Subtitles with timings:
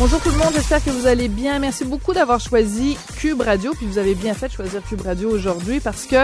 [0.00, 1.58] Bonjour tout le monde, j'espère que vous allez bien.
[1.58, 5.28] Merci beaucoup d'avoir choisi Cube Radio, puis vous avez bien fait de choisir Cube Radio
[5.28, 6.16] aujourd'hui parce que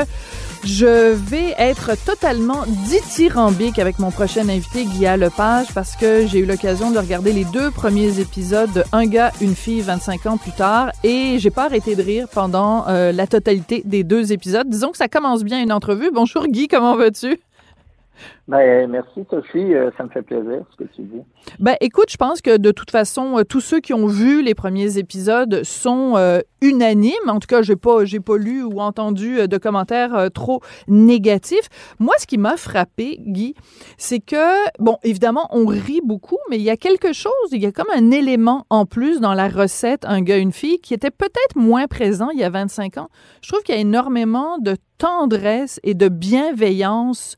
[0.64, 6.46] je vais être totalement dithyrambique avec mon prochain invité, Guy Lepage, parce que j'ai eu
[6.46, 10.52] l'occasion de regarder les deux premiers épisodes de Un gars, une fille 25 ans plus
[10.52, 14.70] tard et j'ai pas arrêté de rire pendant euh, la totalité des deux épisodes.
[14.70, 16.10] Disons que ça commence bien une entrevue.
[16.14, 17.38] Bonjour Guy, comment vas-tu?
[18.48, 21.22] Ben, merci Sophie, euh, ça me fait plaisir ce que tu dis.
[21.58, 24.54] Ben écoute, je pense que de toute façon, euh, tous ceux qui ont vu les
[24.54, 27.28] premiers épisodes sont euh, unanimes.
[27.28, 31.68] En tout cas, j'ai pas, j'ai pas lu ou entendu de commentaires trop négatifs.
[31.98, 33.54] Moi, ce qui m'a frappé, Guy,
[33.98, 34.36] c'est que
[34.78, 37.90] bon, évidemment, on rit beaucoup, mais il y a quelque chose, il y a comme
[37.94, 41.86] un élément en plus dans la recette un gars une fille qui était peut-être moins
[41.86, 43.08] présent il y a 25 ans.
[43.42, 47.36] Je trouve qu'il y a énormément de tendresse et de bienveillance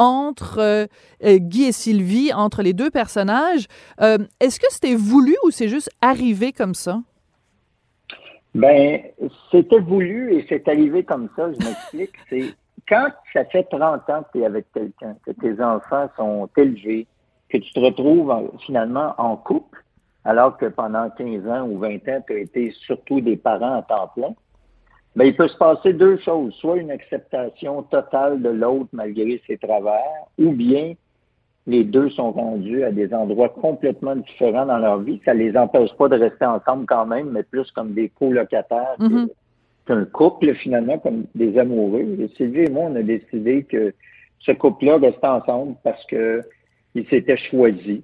[0.00, 0.86] entre euh,
[1.22, 3.66] Guy et Sylvie, entre les deux personnages.
[4.00, 7.00] Euh, est-ce que c'était voulu ou c'est juste arrivé comme ça?
[8.54, 9.02] Ben,
[9.52, 11.52] c'était voulu et c'est arrivé comme ça.
[11.52, 12.12] Je m'explique.
[12.30, 12.54] C'est
[12.88, 17.06] quand ça fait 30 ans que tu es avec quelqu'un, que tes enfants sont élevés,
[17.48, 18.34] que tu te retrouves
[18.66, 19.84] finalement en couple,
[20.24, 23.82] alors que pendant 15 ans ou 20 ans, tu as été surtout des parents à
[23.82, 24.34] temps plein,
[25.16, 29.58] ben, il peut se passer deux choses, soit une acceptation totale de l'autre malgré ses
[29.58, 30.94] travers, ou bien
[31.66, 35.20] les deux sont rendus à des endroits complètement différents dans leur vie.
[35.24, 39.28] Ça les empêche pas de rester ensemble quand même, mais plus comme des colocataires mm-hmm.
[39.86, 42.16] qu'un couple finalement, comme des amoureux.
[42.18, 43.92] Et Sylvie et moi, on a décidé que
[44.40, 46.42] ce couple-là restait ensemble parce que
[46.94, 48.02] il s'était choisi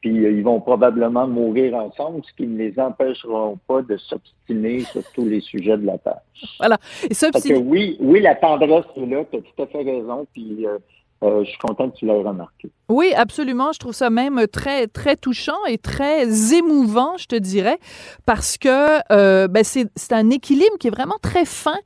[0.00, 4.80] puis euh, ils vont probablement mourir ensemble, ce qui ne les empêcheront pas de s'obstiner
[4.80, 6.20] sur tous les sujets de la Terre.
[6.58, 6.78] Voilà.
[7.04, 10.66] Et que oui, oui, la tendresse est là, tu as tout à fait raison, puis
[10.66, 10.78] euh,
[11.22, 12.70] euh, je suis content que tu l'aies remarqué.
[12.88, 13.72] Oui, absolument.
[13.72, 17.78] Je trouve ça même très, très touchant et très émouvant, je te dirais,
[18.24, 21.78] parce que euh, ben c'est, un équilibre qui est vraiment très fin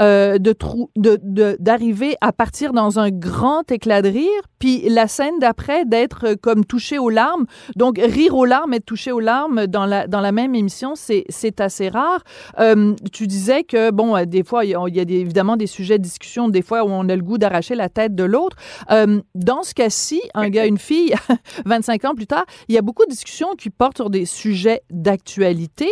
[0.00, 0.54] euh, de,
[0.96, 6.34] de, d'arriver à partir dans un grand éclat de rire, puis la scène d'après d'être
[6.34, 7.46] comme touché aux larmes.
[7.74, 11.24] Donc, rire aux larmes et touché aux larmes dans la, dans la même émission, c'est,
[11.28, 12.22] c'est assez rare.
[12.60, 16.48] Euh, tu disais que, bon, des fois, il y a, évidemment des sujets de discussion,
[16.48, 18.56] des fois où on a le goût d'arracher la tête de l'autre.
[18.90, 21.14] Euh, dans ce cas-ci, un gars, une fille,
[21.64, 24.82] 25 ans plus tard, il y a beaucoup de discussions qui portent sur des sujets
[24.90, 25.88] d'actualité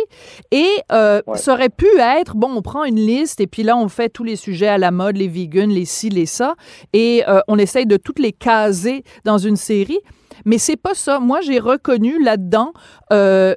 [0.51, 3.89] et euh, ça aurait pu être, bon, on prend une liste et puis là, on
[3.89, 6.55] fait tous les sujets à la mode, les vegans, les ci, les ça,
[6.93, 9.99] et euh, on essaye de toutes les caser dans une série.
[10.45, 11.19] Mais c'est pas ça.
[11.19, 12.71] Moi, j'ai reconnu là-dedans
[13.11, 13.55] euh,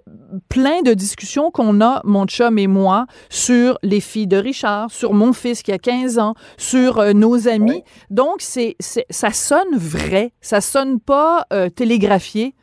[0.48, 5.12] plein de discussions qu'on a, mon chum et moi, sur les filles de Richard, sur
[5.12, 7.84] mon fils qui a 15 ans, sur euh, nos amis.
[8.10, 10.32] Donc, c'est, ça sonne vrai.
[10.40, 12.54] Ça sonne pas euh, télégraphié.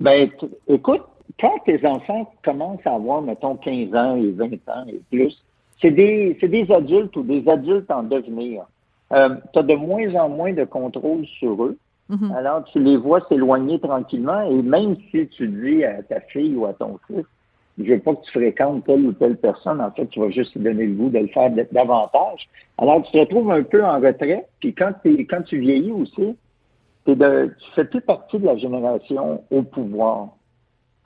[0.00, 0.28] Ben,
[0.66, 1.02] écoute,
[1.38, 5.40] quand tes enfants commencent à avoir, mettons, 15 ans et 20 ans et plus,
[5.80, 8.64] c'est des, c'est des adultes ou des adultes en devenir.
[9.12, 11.76] Euh, tu as de moins en moins de contrôle sur eux.
[12.08, 12.32] Mhm.
[12.36, 16.66] Alors, tu les vois s'éloigner tranquillement et même si tu dis à ta fille ou
[16.66, 17.24] à ton fils,
[17.78, 19.80] je veux pas que tu fréquentes telle ou telle personne.
[19.80, 22.48] En fait, tu vas juste te donner le goût de le faire davantage.
[22.78, 24.46] Alors, tu te retrouves un peu en retrait.
[24.60, 26.36] Puis quand, quand tu vieillis aussi,
[27.06, 30.28] es de, tu fais plus partie de la génération au pouvoir.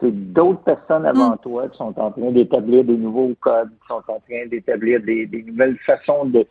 [0.00, 1.38] C'est d'autres personnes avant Mm.
[1.42, 5.26] toi qui sont en train d'établir des nouveaux codes, qui sont en train d'établir des,
[5.26, 6.44] des nouvelles façons de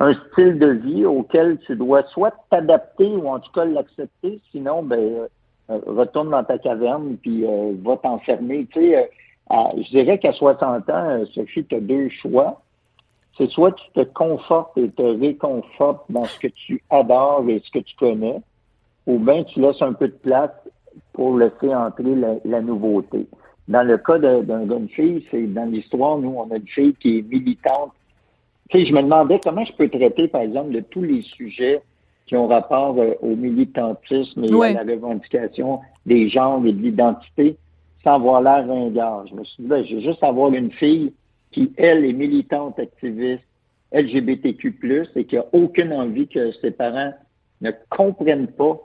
[0.00, 4.82] un style de vie auquel tu dois soit t'adapter ou en tout cas l'accepter, sinon
[4.82, 5.26] ben euh,
[5.70, 8.66] euh, retourne dans ta caverne puis euh, va t'enfermer.
[8.72, 9.10] Tu sais,
[9.50, 12.60] euh, je dirais qu'à 60 ans, Sophie, tu as deux choix.
[13.36, 17.70] C'est soit tu te confortes et te réconfortes dans ce que tu adores et ce
[17.72, 18.40] que tu connais,
[19.06, 20.50] ou bien tu laisses un peu de place
[21.12, 23.26] pour laisser entrer la, la nouveauté.
[23.66, 27.18] Dans le cas d'un- d'une fille, c'est dans l'histoire, nous, on a une fille qui
[27.18, 27.92] est militante.
[28.72, 31.82] Je me demandais comment je peux traiter, par exemple, de tous les sujets
[32.26, 37.56] qui ont rapport euh, au militantisme et à la revendication des genres et de l'identité
[38.02, 39.26] sans avoir l'air ringard.
[39.26, 41.12] Je me suis dit, ben, je vais juste avoir une fille
[41.50, 43.44] qui, elle, est militante activiste
[43.92, 44.74] LGBTQ+,
[45.14, 47.12] et qui a aucune envie que ses parents
[47.60, 48.80] ne comprennent pas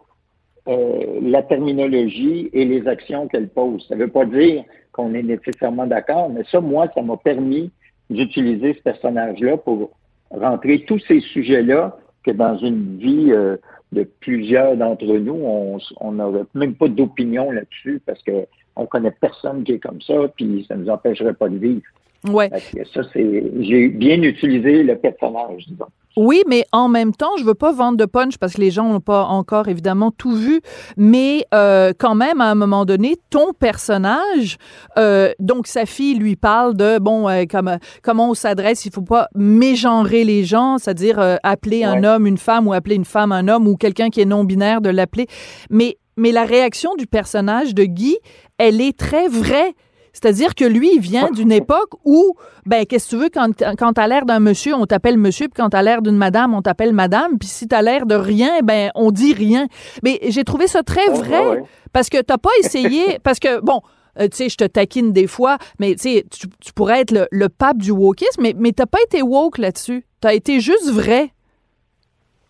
[0.68, 3.86] euh, la terminologie et les actions qu'elle pose.
[3.88, 7.72] Ça ne veut pas dire qu'on est nécessairement d'accord, mais ça, moi, ça m'a permis
[8.10, 9.92] d'utiliser ce personnage-là pour
[10.32, 13.58] rentrer tous ces sujets-là que dans une vie euh,
[13.92, 18.46] de plusieurs d'entre nous, on on n'aurait même pas d'opinion là-dessus parce que
[18.76, 21.82] on connaît personne qui est comme ça, puis ça ne nous empêcherait pas de vivre.
[22.28, 22.50] Ouais.
[22.50, 25.88] Fait que ça, c'est j'ai bien utilisé le personnage, disons.
[26.18, 28.90] Oui, mais en même temps, je veux pas vendre de punch parce que les gens
[28.90, 30.62] n'ont pas encore évidemment tout vu,
[30.98, 34.58] mais euh, quand même, à un moment donné, ton personnage,
[34.98, 39.02] euh, donc sa fille lui parle de, bon, euh, comme, comment on s'adresse, il faut
[39.02, 43.32] pas mégenrer les gens, c'est-à-dire euh, appeler un homme une femme ou appeler une femme
[43.32, 45.28] un homme ou quelqu'un qui est non-binaire de l'appeler.
[45.70, 48.18] Mais, mais la réaction du personnage de Guy,
[48.58, 49.74] elle est très vraie.
[50.14, 52.36] C'est-à-dire que lui, il vient d'une époque où,
[52.66, 55.62] ben, qu'est-ce que tu veux, quand, quand t'as l'air d'un monsieur, on t'appelle monsieur, puis
[55.62, 58.92] quand t'as l'air d'une madame, on t'appelle madame, puis si t'as l'air de rien, ben,
[58.96, 59.68] on dit rien.
[60.04, 61.64] Mais j'ai trouvé ça très vrai, ouais.
[61.94, 63.82] parce que t'as pas essayé, parce que, bon,
[64.20, 67.28] euh, tu sais, je te taquine des fois, mais tu sais, tu pourrais être le,
[67.32, 70.06] le pape du wokisme, mais, mais t'as pas été woke là-dessus.
[70.22, 71.32] T'as été juste vrai.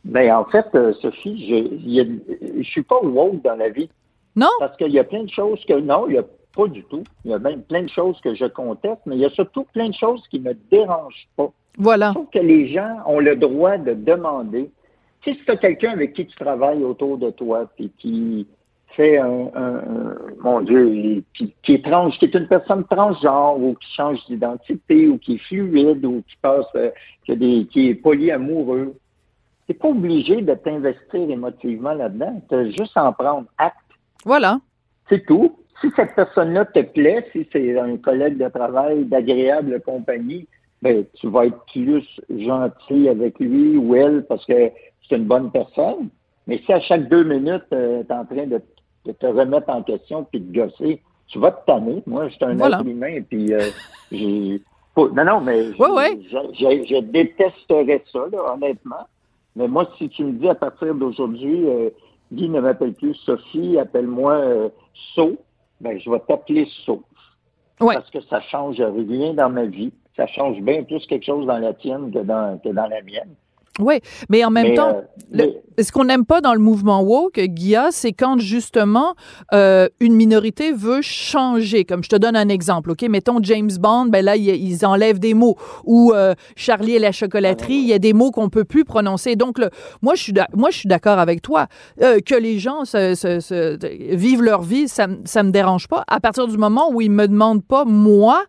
[0.05, 3.89] Ben, en fait, euh, Sophie, je, je suis pas woke dans la vie.
[4.35, 4.47] Non?
[4.59, 6.23] Parce qu'il y a plein de choses que, non, il y a
[6.55, 7.03] pas du tout.
[7.25, 9.65] Il y a même plein de choses que je conteste, mais il y a surtout
[9.73, 11.51] plein de choses qui me dérangent pas.
[11.77, 12.09] Voilà.
[12.09, 14.69] Je trouve que les gens ont le droit de demander.
[15.21, 18.47] Tu sais, si tu as quelqu'un avec qui tu travailles autour de toi, puis qui
[18.95, 23.59] fait un, un- un- mon Dieu, qui, qui est trans, qui est une personne transgenre,
[23.61, 26.89] ou qui change d'identité, ou qui est fluide, ou qui passe, euh,
[27.25, 28.95] qui, des, qui est polyamoureux,
[29.67, 32.41] t'es pas obligé de t'investir émotivement là-dedans.
[32.49, 33.75] Tu as juste à en prendre acte.
[34.25, 34.59] Voilà.
[35.07, 35.55] C'est tout.
[35.81, 40.47] Si cette personne-là te plaît, si c'est un collègue de travail d'agréable compagnie,
[40.81, 44.71] ben, tu vas être plus gentil avec lui ou elle parce que
[45.07, 46.09] c'est une bonne personne.
[46.47, 48.61] Mais si à chaque deux minutes, tu es en train de,
[49.05, 52.01] de te remettre en question puis de gosser, tu vas te tanner.
[52.07, 52.77] Moi, je suis un Voilà.
[52.79, 53.69] être humain puis euh,
[54.11, 54.61] j'ai...
[54.97, 56.19] Non, non, mais Ouais, ouais.
[56.29, 59.07] je, je- je détesterais ça, là, honnêtement.
[59.55, 61.89] Mais moi, si tu me dis à partir d'aujourd'hui, euh,
[62.33, 64.69] Guy ne m'appelle plus Sophie, appelle-moi euh,
[65.15, 65.37] So,
[65.81, 67.03] ben, je vais t'appeler So.
[67.79, 67.95] Ouais.
[67.95, 69.93] Parce que ça change rien dans ma vie.
[70.15, 73.35] Ça change bien plus quelque chose dans la tienne que dans, que dans la mienne.
[73.79, 76.59] Oui, mais en même Mais, temps, euh, le- mais- ce qu'on n'aime pas dans le
[76.59, 79.15] mouvement woke, Guilla, c'est quand justement
[79.53, 81.85] euh, une minorité veut changer.
[81.85, 83.03] Comme je te donne un exemple, ok?
[83.09, 85.55] Mettons James Bond, ben là il- ils enlèvent des mots.
[85.85, 89.35] Ou euh, Charlie et la chocolaterie, il y a des mots qu'on peut plus prononcer.
[89.37, 89.69] Donc le,
[90.01, 91.67] moi je suis d'ac- moi je suis d'accord avec toi
[92.01, 93.77] Euh, que les gens se, se- se-
[94.15, 96.03] vivent leur vie, ça ça me dérange pas.
[96.07, 98.41] À partir du moment où ils me demandent pas moi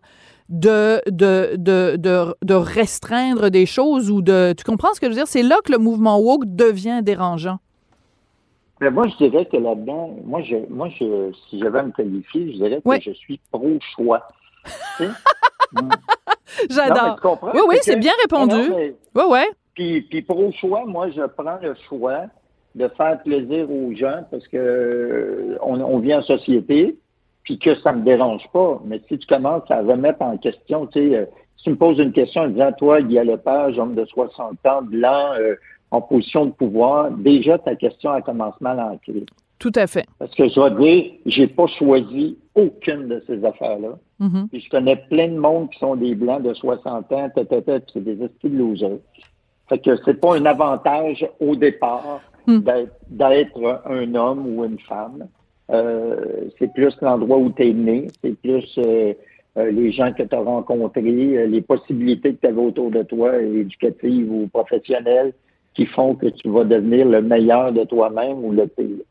[0.51, 4.53] de, de, de, de, de restreindre des choses ou de...
[4.57, 5.27] Tu comprends ce que je veux dire?
[5.27, 7.57] C'est là que le mouvement woke devient dérangeant.
[8.81, 12.51] Mais moi, je dirais que là-dedans, moi, je, moi je, si j'avais à me qualifier,
[12.51, 14.27] je dirais que je suis pro-choix.
[14.97, 15.09] Tu sais?
[15.73, 15.89] Mm.
[16.69, 17.17] J'adore.
[17.53, 18.55] Oui, oui, c'est bien répondu.
[18.55, 19.49] Non, non, mais- Ouais, ouais.
[19.73, 22.23] Puis, puis pro-choix, moi, je prends le choix
[22.75, 26.97] de faire plaisir aux gens parce que euh, on, on vit en société,
[27.43, 28.81] puis que ça me dérange pas.
[28.85, 31.25] Mais si tu commences à remettre en question, tu sais, euh,
[31.57, 34.81] si tu me poses une question en disant, toi, Guy Lepage, homme de 60 ans,
[34.81, 35.55] blanc, euh,
[35.91, 39.25] en position de pouvoir, déjà, ta question, elle commence mal à entrer.
[39.59, 40.05] Tout à fait.
[40.17, 43.97] Parce que je dois dire, j'ai pas choisi aucune de ces affaires-là.
[44.19, 44.47] Mhm.
[44.49, 48.03] Puis je connais plein de monde qui sont des blancs de 60 ans, tête c'est
[48.03, 48.99] des esprits de losers.
[49.69, 55.27] Fait que c'est pas un avantage au départ d'être, d'être un homme ou une femme.
[55.71, 59.13] Euh, c'est plus l'endroit où tu es né, c'est plus euh,
[59.57, 63.41] euh, les gens que tu as rencontrés, les possibilités que tu avais autour de toi,
[63.41, 65.33] éducatives ou professionnelles,
[65.73, 69.05] qui font que tu vas devenir le meilleur de toi-même ou le pire.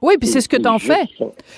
[0.00, 1.04] Oui, puis c'est ce que tu en fais.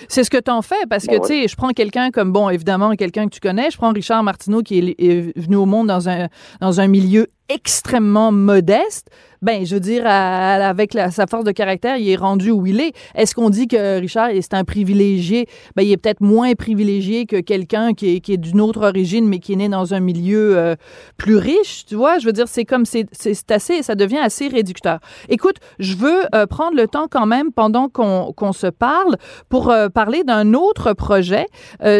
[0.08, 2.30] C'est ce que tu en fais parce que, Ben tu sais, je prends quelqu'un comme,
[2.30, 3.70] bon, évidemment, quelqu'un que tu connais.
[3.70, 6.28] Je prends Richard Martineau qui est, est venu au monde dans un,
[6.60, 9.08] dans un milieu extrêmement modeste.
[9.42, 12.66] Ben, je veux dire, à- avec la- sa force de caractère, il est rendu où
[12.66, 12.92] il est.
[13.14, 15.46] Est-ce qu'on dit que Richard, c'est un privilégié?
[15.76, 19.26] Ben, il est peut-être moins privilégié que quelqu'un qui est, qui est d'une autre origine,
[19.28, 20.74] mais qui est né dans un milieu euh,
[21.16, 22.18] plus riche, tu vois?
[22.18, 24.98] Je veux dire, c'est comme, c'est c'est- c'est assez, ça devient assez réducteur.
[25.28, 29.16] Écoute, je veux euh, prendre le temps quand même, pendant qu'on qu'on se parle,
[29.48, 31.46] pour euh, parler d'un autre projet.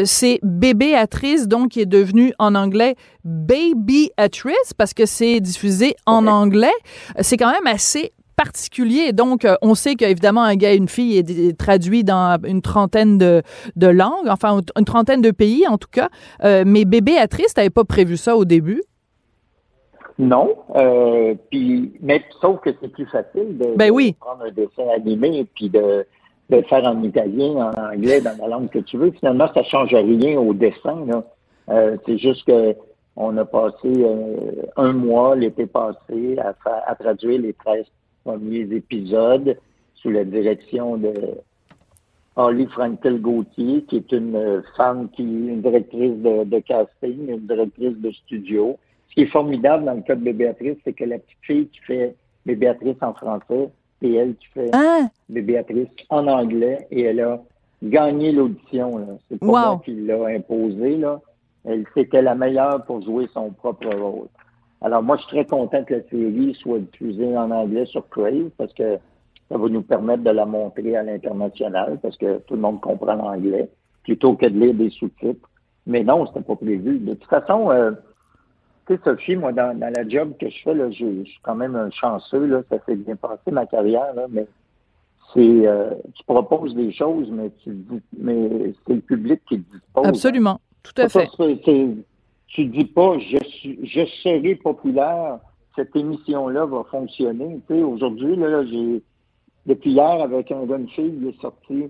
[0.05, 5.95] C'est Bébé Atrice, donc, qui est devenu en anglais Baby Atrice, parce que c'est diffusé
[6.07, 6.73] en anglais.
[7.19, 9.12] Euh, C'est quand même assez particulier.
[9.12, 12.62] Donc, euh, on sait qu'évidemment, un gars et une fille est, est traduit dans une
[12.62, 13.43] trentaine de,
[13.75, 16.11] de langues, enfin, une trentaine de pays, en tout cas.
[16.45, 18.85] Euh, mais Bébé Atrice, t'avais pas prévu ça au début?
[20.17, 20.55] Non.
[20.76, 24.14] Euh, puis, mais sauf que c'est plus facile de, Ben de oui.
[24.21, 26.07] prendre un dessin animé puis de,
[26.50, 29.11] de le faire en italien, en anglais, dans la langue que tu veux.
[29.11, 31.05] Finalement, ça change rien au dessin.
[31.09, 31.25] Là.
[32.07, 32.76] C'est juste que
[33.16, 36.54] on a passé euh, un mois l'été passé à,
[36.87, 37.85] à traduire les 13
[38.25, 39.56] premiers épisodes
[39.94, 41.12] sous la direction de
[42.37, 47.97] Holly Frankel Gauthier, qui est une femme qui une directrice de, de casting, une directrice
[47.99, 48.76] de studio.
[49.09, 51.78] Ce qui est formidable dans le cas de Béatrice, c'est que la petite fille qui
[51.80, 53.68] fait Béatrice en français,
[54.02, 55.09] c'est elle qui fait Hein?
[55.28, 57.40] Béatrice en anglais et elle a
[57.83, 59.18] gagné l'audition.
[59.30, 59.52] C'est pas Wow.
[59.52, 60.97] moi qui l'a imposé.
[60.97, 61.21] Là.
[61.64, 64.28] Elle c'était la meilleure pour jouer son propre rôle.
[64.80, 68.50] Alors moi, je suis très content que la série soit diffusée en anglais sur Crave
[68.59, 68.99] parce que
[69.49, 73.14] ça va nous permettre de la montrer à l'international parce que tout le monde comprend
[73.14, 73.68] l'anglais
[74.02, 75.49] plutôt que de lire des sous-titres.
[75.87, 76.99] Mais non, c'était pas prévu.
[76.99, 77.92] De toute façon, euh,
[78.87, 81.76] tu sais, Sophie, moi, dans, la job que je fais, là, je, suis quand même
[81.76, 84.47] un chanceux, là, ça s'est bien passé ma carrière, là, mais
[85.33, 87.75] c'est euh, tu proposes des choses, mais tu
[88.18, 90.06] mais c'est le public qui dispose.
[90.06, 90.61] Absolument.
[90.85, 91.29] Tout à fait.
[91.37, 91.88] c'est- c'est-
[92.49, 95.41] tu dis pas je suis je serai populaire,
[95.75, 97.59] cette émission-là va fonctionner.
[97.69, 99.03] Tu sais, aujourd'hui, là, là, j'ai
[99.67, 101.85] depuis hier, avec un gars, une fille, il est sorti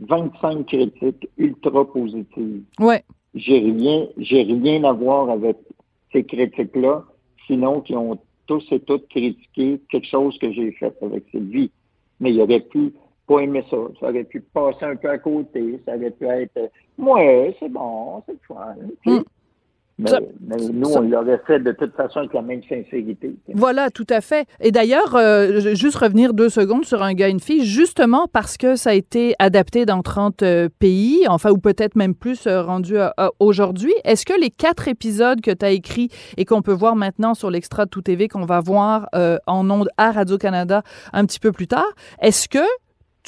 [0.00, 3.02] 25 critiques ultra positives Ouais.
[3.34, 5.56] j'ai rien, j'ai rien à voir avec
[6.12, 7.04] ces critiques-là,
[7.46, 11.70] sinon qui ont tous et toutes critiqué quelque chose que j'ai fait avec Sylvie.
[12.20, 12.92] Mais il aurait pu
[13.28, 13.76] pas aimer ça.
[14.00, 15.80] Ça aurait pu passer un peu à côté.
[15.86, 18.74] Ça aurait pu être, ouais, c'est bon, c'est fun.
[19.04, 19.18] tu sais.
[19.20, 19.24] Mm.
[20.00, 23.34] Mais, Ça- mais nous, ça- on l'aurait fait de toute façon avec la même sincérité.
[23.52, 24.46] Voilà, tout à fait.
[24.60, 28.56] Et d'ailleurs, euh, juste revenir deux secondes sur un gars et une fille, justement parce
[28.56, 32.62] que ça a été adapté dans 30 euh, pays, enfin, ou peut-être même plus euh,
[32.62, 32.94] rendu
[33.40, 33.92] aujourd'hui.
[34.04, 37.50] Est-ce que les quatre épisodes que tu as écrits et qu'on peut voir maintenant sur
[37.50, 41.50] l'Extra de Tout TV, qu'on va voir euh, en ondes à Radio-Canada un petit peu
[41.50, 41.88] plus tard,
[42.22, 42.64] est-ce que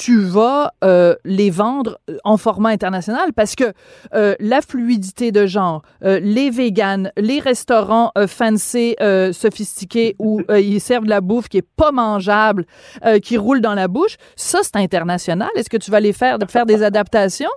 [0.01, 3.75] tu vas euh, les vendre en format international parce que
[4.15, 10.41] euh, la fluidité de genre, euh, les véganes, les restaurants euh, fancy, euh, sophistiqués où
[10.51, 12.65] euh, ils servent de la bouffe qui est pas mangeable,
[13.05, 15.51] euh, qui roule dans la bouche, ça c'est international.
[15.55, 17.51] Est-ce que tu vas les faire faire des adaptations?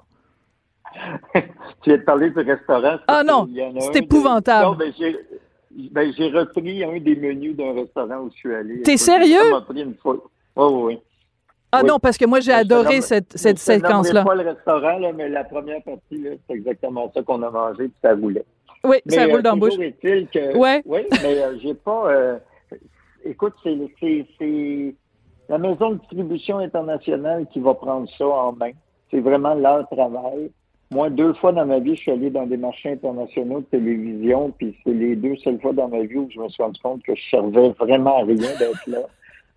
[1.81, 2.97] Tu viens de parler du restaurant.
[3.07, 3.47] Ah non,
[3.79, 4.77] c'est épouvantable.
[4.77, 5.17] Non, j'ai,
[5.91, 8.81] ben, j'ai repris un des menus d'un restaurant où je suis allé.
[8.83, 9.50] T'es sérieux?
[10.01, 10.17] Fois.
[10.55, 11.00] Oui, oui.
[11.75, 11.89] Ah Oui.
[11.89, 14.24] non, parce que moi j'ai adoré cette, cette séquence-là.
[14.24, 17.98] pas le restaurant, là, mais la première partie, c'est exactement ça qu'on a mangé, puis
[18.00, 18.46] ça roulait.
[18.84, 19.80] Oui, Mais, ça euh, roule dans la bouche.
[19.80, 20.84] est-il que, Ouais.
[20.86, 22.12] Oui, mais euh, j'ai pas.
[22.12, 22.38] euh,
[23.25, 24.96] écoute, c'est
[25.50, 28.72] la maison de distribution internationale qui va prendre ça en main.
[29.10, 30.51] C'est vraiment leur travail.
[30.92, 34.53] Moi, deux fois dans ma vie, je suis allé dans des marchés internationaux de télévision,
[34.56, 37.01] puis c'est les deux seules fois dans ma vie où je me suis rendu compte
[37.01, 39.00] que je servais vraiment à rien d'être là.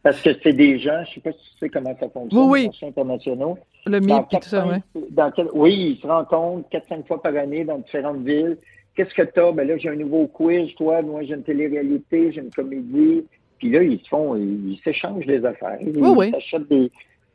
[0.07, 2.49] Parce que c'est des gens, je sais pas si tu sais comment ça fonctionne, Oui,
[2.49, 2.61] oui.
[2.61, 3.59] les marchés internationaux.
[3.87, 4.65] Le et tout ça,
[5.11, 8.57] dans quel- oui, ils se rencontrent 4-5 fois par année dans différentes villes.
[8.95, 9.51] Qu'est-ce que tu as?
[9.51, 11.03] Ben là, j'ai un nouveau quiz, toi.
[11.03, 13.25] Moi, j'ai une télé-réalité, j'ai une comédie.
[13.59, 15.79] Puis là, ils se font, ils s'échangent des affaires.
[15.81, 16.31] Ils Oui, oui.
[16.31, 16.89] s'achètent des,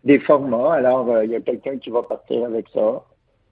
[0.05, 0.73] des formats.
[0.75, 3.03] Alors, euh, il y a quelqu'un qui va partir avec ça.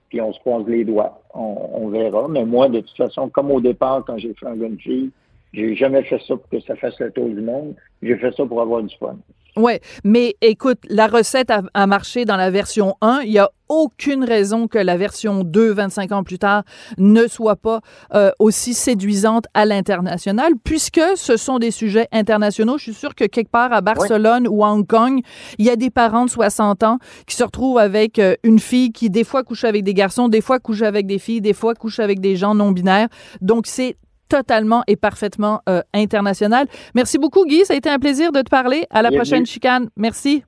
[0.08, 1.20] Puis on se croise les doigts.
[1.34, 2.26] On, on verra.
[2.28, 5.10] Mais moi, de toute façon, comme au départ, quand j'ai fait un jeune fille,
[5.52, 7.74] j'ai jamais fait ça pour que ça fasse le tour du monde.
[8.02, 9.16] J'ai fait ça pour avoir du fun.
[9.56, 13.22] Ouais, mais écoute, la recette a, a marché dans la version 1.
[13.24, 16.64] Il y a aucune raison que la version 2, 25 ans plus tard,
[16.98, 17.80] ne soit pas
[18.14, 22.78] euh, aussi séduisante à l'international, puisque ce sont des sujets internationaux.
[22.78, 25.20] Je suis sûre que quelque part à Barcelone ou à Hong Kong,
[25.58, 28.92] il y a des parents de 60 ans qui se retrouvent avec euh, une fille
[28.92, 31.74] qui des fois couche avec des garçons, des fois couche avec des filles, des fois
[31.74, 33.08] couche avec des gens non binaires.
[33.40, 33.96] Donc c'est
[34.30, 36.66] totalement et parfaitement euh, international.
[36.94, 37.64] Merci beaucoup, Guy.
[37.66, 38.86] Ça a été un plaisir de te parler.
[38.90, 39.18] À la Bienvenue.
[39.18, 39.88] prochaine chicane.
[39.96, 40.42] Merci.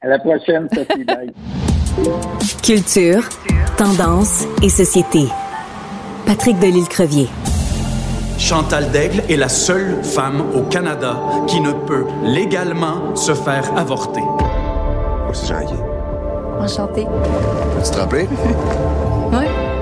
[0.00, 1.04] À la prochaine, Sophie.
[1.06, 1.32] Bye.
[2.62, 3.22] Culture,
[3.76, 5.26] tendance et société.
[6.26, 7.28] Patrick Delisle-Crevier.
[8.38, 11.16] Chantal Daigle est la seule femme au Canada
[11.46, 14.20] qui ne peut légalement se faire avorter.
[14.20, 15.54] Moi, c'est.
[16.60, 17.04] Enchantée.
[17.04, 18.28] Peux-tu te rappeler?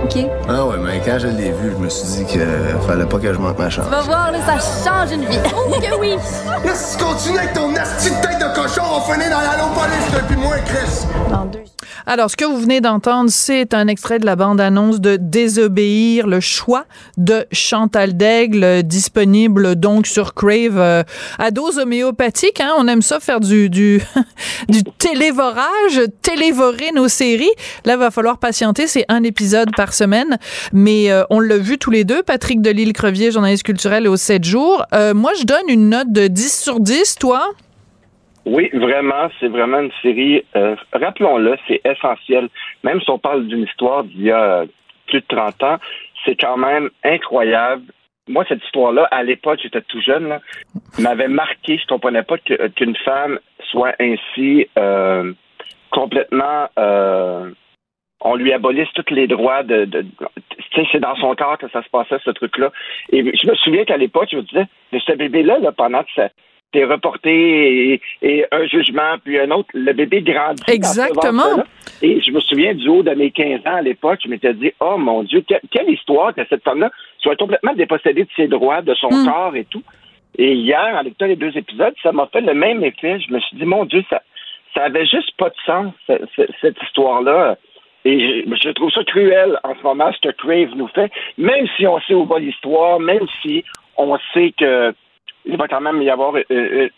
[0.04, 0.18] Ok.
[0.50, 2.46] Ah ouais, mais quand je l'ai vu, je me suis dit qu'il
[2.86, 3.86] fallait pas que je manque ma chance.
[3.86, 5.38] Va voir, là, ça change une vie.
[5.56, 6.16] Oh que oui!
[6.64, 10.04] Là, si tu continues avec ton asti de tête de cochon, on finit dans l'allopolis
[10.14, 11.06] depuis moi, Chris.
[11.30, 11.64] Dans deux.
[12.06, 16.40] Alors, ce que vous venez d'entendre, c'est un extrait de la bande-annonce de Désobéir, le
[16.40, 16.84] choix
[17.16, 21.02] de Chantal Daigle, euh, disponible donc sur Crave euh,
[21.38, 22.60] à dose homéopathique.
[22.60, 22.72] Hein?
[22.78, 24.00] On aime ça faire du, du,
[24.68, 27.50] du télévorage, télévorer nos séries.
[27.84, 28.86] Là, va falloir patienter.
[28.86, 30.38] C'est un épisode par semaine.
[30.72, 32.22] Mais euh, on l'a vu tous les deux.
[32.22, 34.84] Patrick Delisle-Crevier, journaliste culturel au 7 jours.
[34.94, 37.16] Euh, moi, je donne une note de 10 sur 10.
[37.16, 37.50] Toi?
[38.46, 40.44] Oui, vraiment, c'est vraiment une série.
[40.56, 42.48] euh, Rappelons-le, c'est essentiel.
[42.82, 44.64] Même si on parle d'une histoire d'il y a
[45.06, 45.78] plus de 30 ans,
[46.24, 47.84] c'est quand même incroyable.
[48.28, 50.40] Moi, cette histoire-là, à l'époque, j'étais tout jeune, là,
[50.98, 51.76] m'avait marqué.
[51.78, 53.38] Je comprenais pas que- qu'une femme
[53.70, 55.32] soit ainsi euh,
[55.90, 56.68] complètement.
[56.78, 57.50] euh,
[58.26, 59.84] on lui abolisse tous les droits de.
[59.84, 60.06] de-
[60.74, 62.70] sais, c'est dans son corps que ça se passait, ce truc-là.
[63.12, 66.10] Et je me souviens qu'à l'époque, je me disais, mais ce bébé-là, là, pendant que
[66.16, 66.28] ça
[66.74, 70.62] t'es reporté et, et un jugement, puis un autre, le bébé grandit.
[70.68, 71.62] Exactement.
[72.02, 74.72] Et je me souviens du haut de mes 15 ans à l'époque, je m'étais dit,
[74.80, 78.82] oh mon Dieu, que- quelle histoire que cette femme-là soit complètement dépossédée de ses droits,
[78.82, 79.24] de son Mm.
[79.26, 79.82] corps et tout.
[80.36, 83.20] Et hier, en lectant les deux épisodes, ça m'a fait le même effet.
[83.20, 84.20] Je me suis dit, mon Dieu, ça,
[84.74, 87.56] ça avait juste pas de sens, ce- ce- cette histoire-là.
[88.04, 91.66] Et je, je trouve ça cruel en ce moment, ce que Crave nous fait, même
[91.76, 93.64] si on sait où va l'histoire, même si
[93.96, 94.92] on sait que
[95.44, 96.34] il va quand même y avoir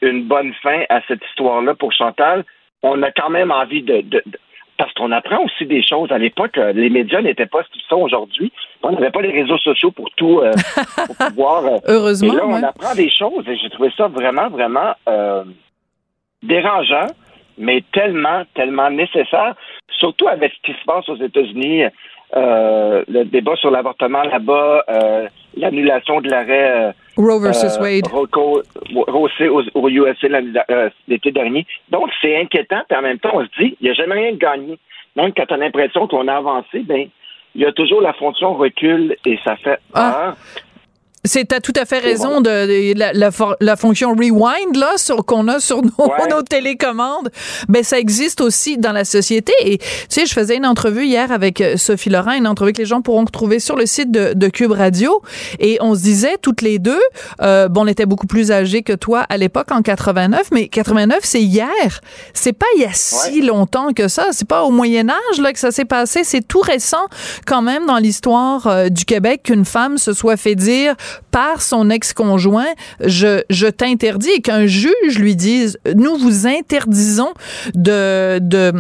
[0.03, 2.45] une, bonne fin à cette histoire-là pour Chantal.
[2.83, 4.39] On a quand même envie de, de- de-
[4.79, 6.13] parce qu'on apprend aussi des choses.
[6.13, 8.53] À l'époque, euh, les médias n'étaient pas ce qu'ils sont aujourd'hui.
[8.83, 10.53] On n'avait pas les réseaux sociaux pour tout euh,
[11.07, 11.65] pour pouvoir.
[11.65, 12.33] euh, Heureusement.
[12.35, 12.65] et là, on ouais.
[12.65, 15.45] apprend des choses et j'ai trouvé ça vraiment, vraiment euh,
[16.43, 17.07] dérangeant,
[17.59, 19.55] mais tellement, tellement nécessaire,
[19.99, 21.85] surtout avec ce qui se passe aux États-Unis,
[22.37, 28.07] euh, le débat sur l'avortement là-bas, euh, l'annulation de l'arrêt euh, Roe versus euh, Wade.
[28.09, 28.63] Rocco-
[28.95, 30.27] au, au USA
[30.71, 31.67] euh, l'été dernier.
[31.91, 34.33] Donc, c'est inquiétant, puis en même temps, on se dit, il n'y a jamais rien
[34.33, 34.79] de gagné.
[35.17, 37.09] Même quand on a l'impression qu'on a avancé, ben,
[37.55, 40.35] il y a toujours la fonction recul et ça fait Ah.
[41.27, 45.25] C'est t'as tout à fait raison de, de- la, la la fonction rewind là sur
[45.25, 46.29] qu'on a sur nos, Ouais.
[46.31, 47.31] nos télécommandes.
[47.69, 49.53] Ben ça existe aussi dans la société.
[49.61, 52.79] Et tu sais, je faisais une entrevue hier avec euh, Sophie Laurent, une entrevue que
[52.79, 55.21] les gens pourront retrouver sur le site de, de Cube Radio.
[55.59, 57.01] Et on se disait toutes les deux,
[57.43, 61.19] euh, bon, on était beaucoup plus âgés que toi à l'époque en 89, mais 89
[61.23, 62.01] c'est hier.
[62.35, 64.27] C'est pas il y a si longtemps que ça.
[64.33, 66.23] C'est pas au Moyen Âge là que ça s'est passé.
[66.25, 67.07] C'est tout récent
[67.47, 70.95] quand même dans l'histoire euh, du Québec qu'une femme se soit fait dire
[71.31, 77.33] par son ex-conjoint, je, je t'interdis et qu'un juge lui dise, nous vous interdisons
[77.75, 78.73] de, de,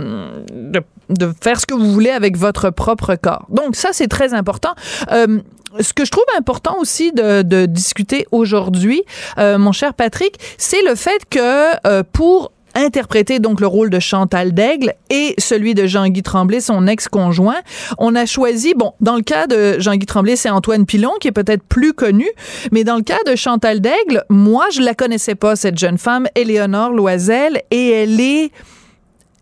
[1.11, 3.47] de, faire ce que vous voulez avec votre propre corps.
[3.51, 4.75] Donc ça, c'est très important.
[5.13, 5.41] Euh,
[5.81, 9.03] ce que je trouve important aussi de, de discuter aujourd'hui,
[9.39, 13.99] euh, mon cher Patrick, c'est le fait que euh, pour interpréter donc le rôle de
[13.99, 17.61] Chantal Daigle et celui de Jean-Guy Tremblay, son ex-conjoint.
[17.99, 21.33] On a choisi, bon, dans le cas de Jean-Guy Tremblay, c'est Antoine Pilon qui est
[21.33, 22.27] peut-être plus connu,
[22.71, 26.27] mais dans le cas de Chantal Daigle, moi, je la connaissais pas, cette jeune femme,
[26.35, 28.53] Éléonore Loisel, et elle est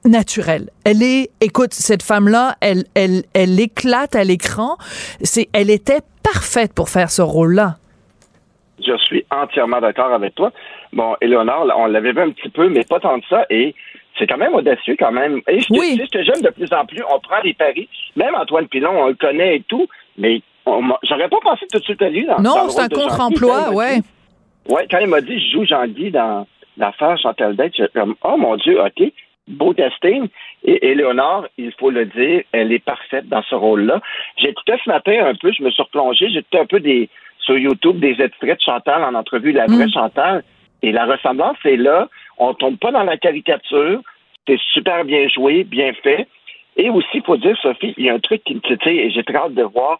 [0.04, 0.70] naturelle.
[0.84, 4.76] Elle est, écoute, cette femme-là, elle, elle, elle éclate à l'écran.
[5.22, 7.78] C'est, elle était parfaite pour faire ce rôle-là.
[8.84, 10.50] Je suis entièrement d'accord avec toi.
[10.92, 13.46] Bon, Éléonore, on l'avait vu un petit peu, mais pas tant de ça.
[13.50, 13.74] Et
[14.18, 15.40] c'est quand même audacieux, quand même.
[15.48, 15.92] Et je, Oui.
[15.92, 17.02] tu sais, je te jeune de plus en plus.
[17.12, 17.88] On prend des paris.
[18.16, 19.86] Même Antoine Pilon, on le connaît et tout.
[20.18, 22.24] Mais j'aurais pas pensé tout de suite à lui.
[22.26, 24.00] Dans, Non, c'est un contre-emploi, ouais.
[24.68, 26.46] Ouais, quand il m'a dit je joue Jean-Guy dans
[26.78, 29.12] l'affaire Chantal Date, j'étais comme Oh mon Dieu, OK,
[29.46, 30.26] beau casting.
[30.64, 34.00] Et Éléonore, il faut le dire, elle est parfaite dans ce rôle-là.
[34.38, 37.10] J'écoutais ce matin un peu, je me suis replongé, j'écoutais un peu des
[37.44, 39.92] sur YouTube des extraits de Chantal en entrevue, la vraie Mm.
[39.92, 40.44] Chantal.
[40.82, 42.08] Et la ressemblance est là.
[42.38, 44.00] On tombe pas dans la caricature.
[44.46, 46.26] C'est super bien joué, bien fait.
[46.76, 49.10] Et aussi, il faut dire, Sophie, il y a un truc qui me titille et
[49.10, 49.98] j'ai très hâte de voir.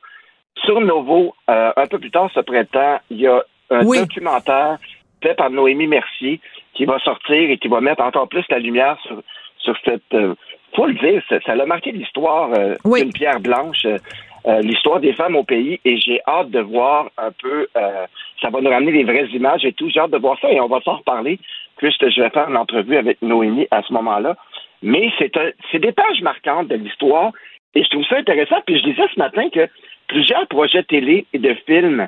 [0.65, 4.79] Sur Novo, euh, un peu plus tard ce printemps, il y a un documentaire
[5.23, 6.41] fait par Noémie Mercier
[6.75, 9.23] qui va sortir et qui va mettre encore plus la lumière sur,
[9.59, 10.03] sur cette.
[10.13, 10.35] Euh,
[10.77, 13.87] faut le dire, ça, ça a marqué l'histoire euh, d'une pierre blanche,
[14.47, 17.67] euh, l'histoire des femmes au pays, et j'ai hâte de voir un peu.
[17.77, 18.07] euh,
[18.41, 19.89] ça va nous ramener les vraies images et tout.
[19.89, 21.39] J'ai hâte de voir ça et on va s'en reparler
[21.77, 24.37] puisque je vais faire une entrevue avec Noémie à ce moment-là.
[24.83, 27.33] Mais c'est des pages marquantes de l'histoire
[27.75, 28.61] et je trouve ça intéressant.
[28.67, 29.67] Puis je disais ce matin que
[30.09, 32.07] plusieurs projets télé et de films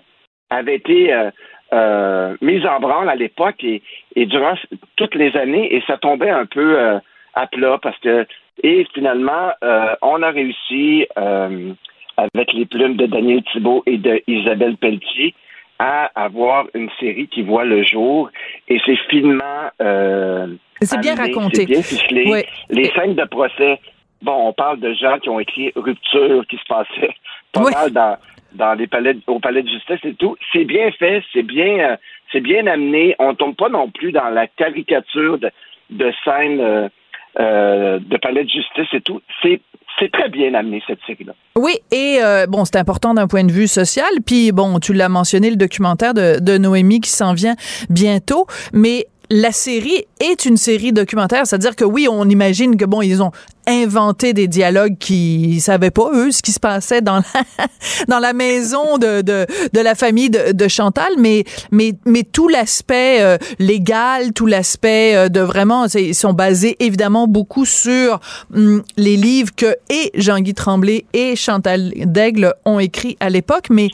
[0.50, 1.30] avaient été euh,
[1.72, 3.82] euh, mis en branle à l'époque et,
[4.14, 4.54] et durant
[4.96, 6.98] toutes les années et ça tombait un peu euh,
[7.34, 8.26] à plat parce que
[8.62, 11.72] et finalement euh, on a réussi euh,
[12.16, 15.34] avec les plumes de Daniel Thibault et de Isabelle Pelletier
[15.78, 18.30] à avoir une série qui voit le jour
[18.68, 20.46] et c'est finement euh,
[20.80, 21.56] C'est bien raconté.
[21.56, 22.30] c'est bien ficelé.
[22.30, 22.46] Ouais.
[22.70, 23.78] Les scènes de procès,
[24.22, 27.14] bon, on parle de gens qui ont écrit rupture qui se passait
[27.52, 28.16] pas mal dans,
[28.54, 30.36] dans les palais, au palais de justice et tout.
[30.52, 31.96] C'est bien fait, c'est bien, euh,
[32.32, 33.14] c'est bien amené.
[33.18, 35.50] On tombe pas non plus dans la caricature de,
[35.90, 36.88] de scènes euh,
[37.38, 39.20] euh, de palais de justice et tout.
[39.42, 39.60] C'est,
[39.98, 41.34] c'est très bien amené cette série-là.
[41.56, 44.08] Oui, et euh, bon, c'est important d'un point de vue social.
[44.24, 47.56] Puis bon, tu l'as mentionné, le documentaire de, de Noémie qui s'en vient
[47.88, 53.02] bientôt, mais la série est une série documentaire, c'est-à-dire que oui, on imagine que bon,
[53.02, 53.32] ils ont
[53.66, 57.66] inventé des dialogues qui savaient pas eux ce qui se passait dans la,
[58.08, 63.38] dans la maison de, de, la famille de, Chantal, mais mais mais tout l'aspect euh,
[63.58, 68.20] légal, tout l'aspect euh, de vraiment, ils sont basés évidemment beaucoup sur
[68.54, 73.88] hum, les livres que et Jean-Guy Tremblay et Chantal Daigle ont écrit à l'époque, mais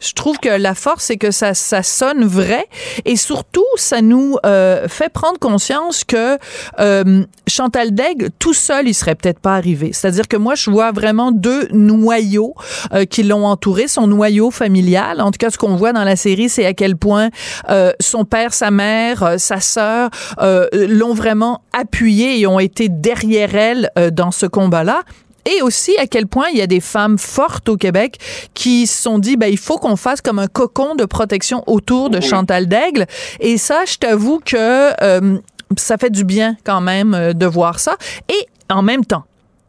[0.00, 2.66] je trouve que la force, c'est que ça, ça sonne vrai
[3.04, 6.38] et surtout, ça nous euh, fait prendre conscience que
[6.78, 9.90] euh, Chantal Daigle, tout seul, il serait peut-être pas arrivé.
[9.92, 12.54] C'est-à-dire que moi, je vois vraiment deux noyaux
[12.92, 15.20] euh, qui l'ont entouré, son noyau familial.
[15.20, 17.30] En tout cas, ce qu'on voit dans la série, c'est à quel point
[17.68, 20.10] euh, son père, sa mère, euh, sa sœur
[20.40, 25.02] euh, l'ont vraiment appuyé et ont été derrière elle dans ce combat-là.
[25.46, 28.18] Et aussi à quel point il y a des femmes fortes au Québec
[28.54, 32.10] qui se sont dit ben il faut qu'on fasse comme un cocon de protection autour
[32.10, 33.06] de Chantal Daigle.
[33.40, 35.38] Et ça je t'avoue que euh,
[35.76, 37.96] ça fait du bien quand même euh, de voir ça.
[38.28, 39.24] Et en même temps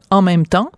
[0.10, 0.70] en même temps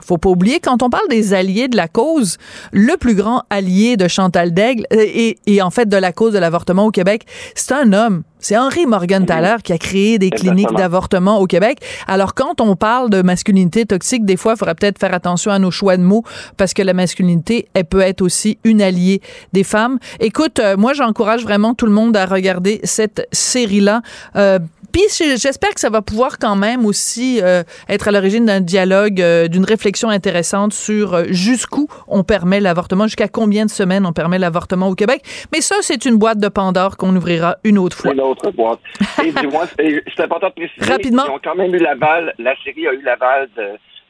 [0.00, 2.38] faut pas oublier, quand on parle des alliés de la cause,
[2.72, 6.32] le plus grand allié de Chantal Daigle euh, et, et en fait de la cause
[6.32, 8.22] de l'avortement au Québec, c'est un homme.
[8.38, 11.78] C'est Henri Morgenthaler qui a créé des cliniques d'avortement au Québec.
[12.06, 15.58] Alors quand on parle de masculinité toxique, des fois, il faudrait peut-être faire attention à
[15.58, 16.22] nos choix de mots
[16.56, 19.20] parce que la masculinité, elle peut être aussi une alliée
[19.52, 19.98] des femmes.
[20.20, 24.02] Écoute, euh, moi, j'encourage vraiment tout le monde à regarder cette série-là.
[24.36, 24.58] Euh,
[24.96, 29.20] puis j'espère que ça va pouvoir quand même aussi euh, être à l'origine d'un dialogue,
[29.20, 34.12] euh, d'une réflexion intéressante sur euh, jusqu'où on permet l'avortement, jusqu'à combien de semaines on
[34.12, 35.20] permet l'avortement au Québec.
[35.52, 38.12] Mais ça, c'est une boîte de Pandore qu'on ouvrira une autre fois.
[38.12, 38.80] Une autre boîte.
[39.24, 40.90] Et dis-moi, et c'est important de préciser.
[40.92, 41.24] Rapidement.
[41.26, 43.62] Ils ont quand même eu l'aval, la série a eu l'aval de,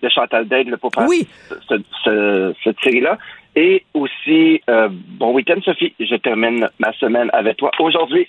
[0.03, 1.09] de Chantal Daigle pour faire
[1.69, 3.19] ce- ce- cette série-là.
[3.59, 5.95] Et aussi, euh, bon week-end, Sophie.
[5.99, 8.29] Je termine ma semaine avec toi aujourd'hui.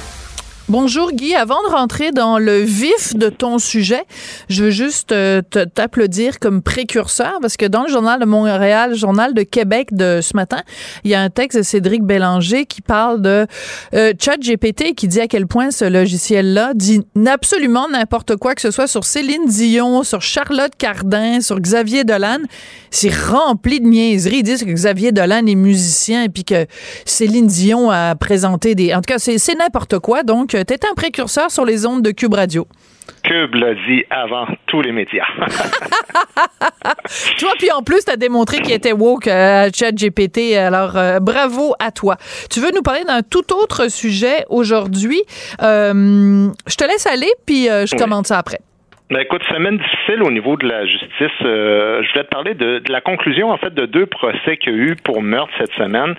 [0.71, 4.05] Bonjour Guy, avant de rentrer dans le vif de ton sujet,
[4.47, 9.33] je veux juste euh, t'applaudir comme précurseur parce que dans le journal de Montréal, journal
[9.33, 10.61] de Québec de ce matin,
[11.03, 13.47] il y a un texte de Cédric Bélanger qui parle de
[13.93, 18.71] euh, ChatGPT qui dit à quel point ce logiciel-là dit absolument n'importe quoi que ce
[18.71, 22.39] soit sur Céline Dion, sur Charlotte Cardin, sur Xavier Dolan.
[22.91, 24.37] C'est rempli de niaiseries.
[24.37, 26.65] Ils disent que Xavier Dolan est musicien et puis que
[27.03, 28.93] Céline Dion a présenté des...
[28.93, 30.23] En tout cas, c'est n'importe quoi.
[30.23, 32.67] Donc, tu un précurseur sur les ondes de Cube Radio.
[33.23, 35.25] Cube l'a dit avant tous les médias.
[37.39, 40.55] Toi, puis en plus, tu as démontré qu'il était woke euh, à ChatGPT.
[40.55, 42.17] Alors, euh, bravo à toi.
[42.49, 45.21] Tu veux nous parler d'un tout autre sujet aujourd'hui?
[45.61, 47.99] Euh, je te laisse aller, puis je Oui.
[47.99, 48.59] commente ça après.
[49.11, 51.41] Ben, écoute, semaine difficile au niveau de la justice.
[51.43, 54.71] Euh, je voulais te parler de, de la conclusion, en fait, de deux procès qu'il
[54.71, 56.15] y a eu pour meurtre cette semaine.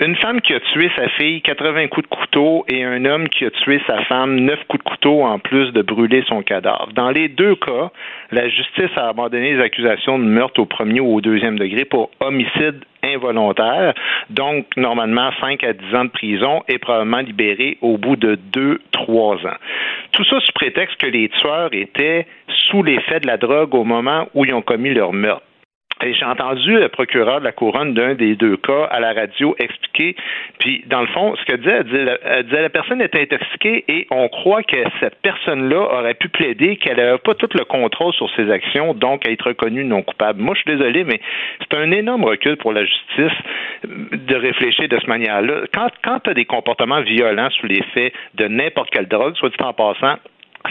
[0.00, 3.44] Une femme qui a tué sa fille 80 coups de couteau et un homme qui
[3.44, 6.88] a tué sa femme 9 coups de couteau en plus de brûler son cadavre.
[6.94, 7.92] Dans les deux cas,
[8.32, 12.10] la justice a abandonné les accusations de meurtre au premier ou au deuxième degré pour
[12.18, 13.94] homicide involontaire,
[14.30, 19.46] donc normalement 5 à 10 ans de prison et probablement libéré au bout de 2-3
[19.46, 19.56] ans.
[20.12, 22.26] Tout ça sous prétexte que les tueurs étaient
[22.70, 25.44] sous l'effet de la drogue au moment où ils ont commis leur meurtre.
[26.02, 30.16] J'ai entendu le procureur de la couronne d'un des deux cas à la radio expliquer,
[30.58, 31.84] puis dans le fond, ce qu'elle disait,
[32.24, 36.28] elle disait, elle la personne était intoxiquée et on croit que cette personne-là aurait pu
[36.28, 40.42] plaider qu'elle n'avait pas tout le contrôle sur ses actions, donc être reconnue non coupable.
[40.42, 41.20] Moi, je suis désolé, mais
[41.60, 43.38] c'est un énorme recul pour la justice
[43.84, 45.62] de réfléchir de cette manière-là.
[45.72, 49.56] Quand, quand tu as des comportements violents sous l'effet de n'importe quelle drogue, soit dit
[49.60, 50.16] en passant,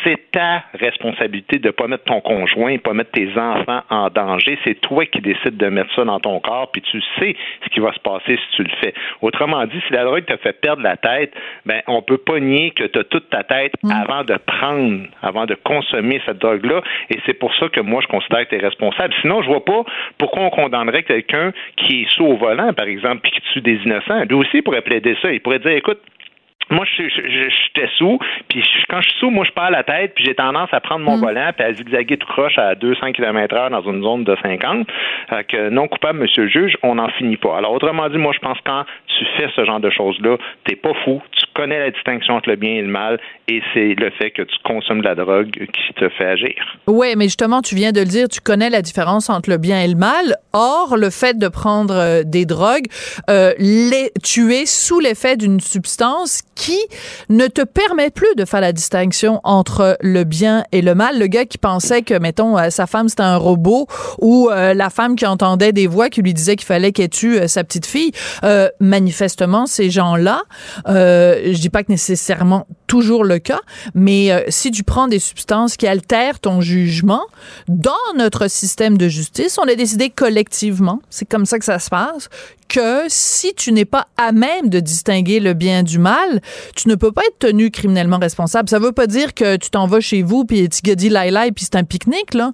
[0.04, 4.58] c'est ta responsabilité de ne pas mettre ton conjoint, pas mettre tes enfants en danger.
[4.64, 7.80] C'est toi qui décides de mettre ça dans ton corps, puis tu sais ce qui
[7.80, 8.94] va se passer si tu le fais.
[9.22, 11.34] Autrement dit, si la drogue te fait perdre la tête,
[11.66, 15.46] ben on peut pas nier que tu as toute ta tête avant de prendre, avant
[15.46, 16.82] de consommer cette drogue-là.
[17.10, 19.14] Et c'est pour ça que moi, je considère que tu es responsable.
[19.22, 19.84] Sinon, je vois pas
[20.18, 23.80] pourquoi on condamnerait quelqu'un qui est sous au volant, par exemple, puis qui tue des
[23.86, 24.24] innocents.
[24.26, 25.32] Lui aussi il pourrait plaider ça.
[25.32, 26.00] Il pourrait dire, écoute,
[26.69, 28.17] moi, je, je, je- j'étais sous,
[28.50, 30.80] puis je- quand je suis sous, moi, je perds la tête, puis j'ai tendance à
[30.80, 34.24] prendre mon volant, puis à zigzaguer tout croche à 200 km heure dans une zone
[34.24, 34.88] de 50.
[35.30, 37.58] Fait que non coupable, monsieur le juge, on n'en finit pas.
[37.58, 40.76] Alors, autrement dit, moi, je pense que quand tu fais ce genre de choses-là, t'es
[40.76, 44.12] pas fou, tu connais la distinction entre le bien et le mal, et c'est le
[44.12, 46.56] fait que tu consommes de la drogue qui te fait agir.
[46.88, 49.82] Oui, mais justement, tu viens de le dire, tu connais la différence entre le bien
[49.82, 50.38] et le mal.
[50.54, 52.86] Or, le fait de prendre euh, des drogues,
[53.30, 53.54] euh,
[54.24, 56.80] tu es sous l'effet d'une substance qui
[57.30, 61.20] ne te permet plus de faire la distinction entre le bien et le mal.
[61.20, 63.88] Le gars qui pensait que, mettons, euh, sa femme c'était un robot
[64.20, 67.64] ou la femme qui entendait des voix qui lui disaient qu'il fallait qu'elle tue sa
[67.64, 68.12] petite fille,
[68.80, 70.42] manifestement, ces gens-là,
[71.46, 73.62] je dis pas que nécessairement toujours le cas,
[73.96, 77.26] mais euh, si tu prends des substances qui altèrent ton jugement,
[77.68, 81.90] dans notre système de justice, on a décidé collectivement, c'est comme ça que ça se
[81.90, 82.30] passe,
[82.72, 86.40] que si tu n'es pas à même de distinguer le bien du mal,
[86.76, 88.70] tu ne peux pas être tenu criminellement responsable.
[88.70, 91.52] Ça veut pas dire que tu t'en vas chez vous puis tu dis laïla et
[91.52, 92.52] puis c'est un pique-nique là,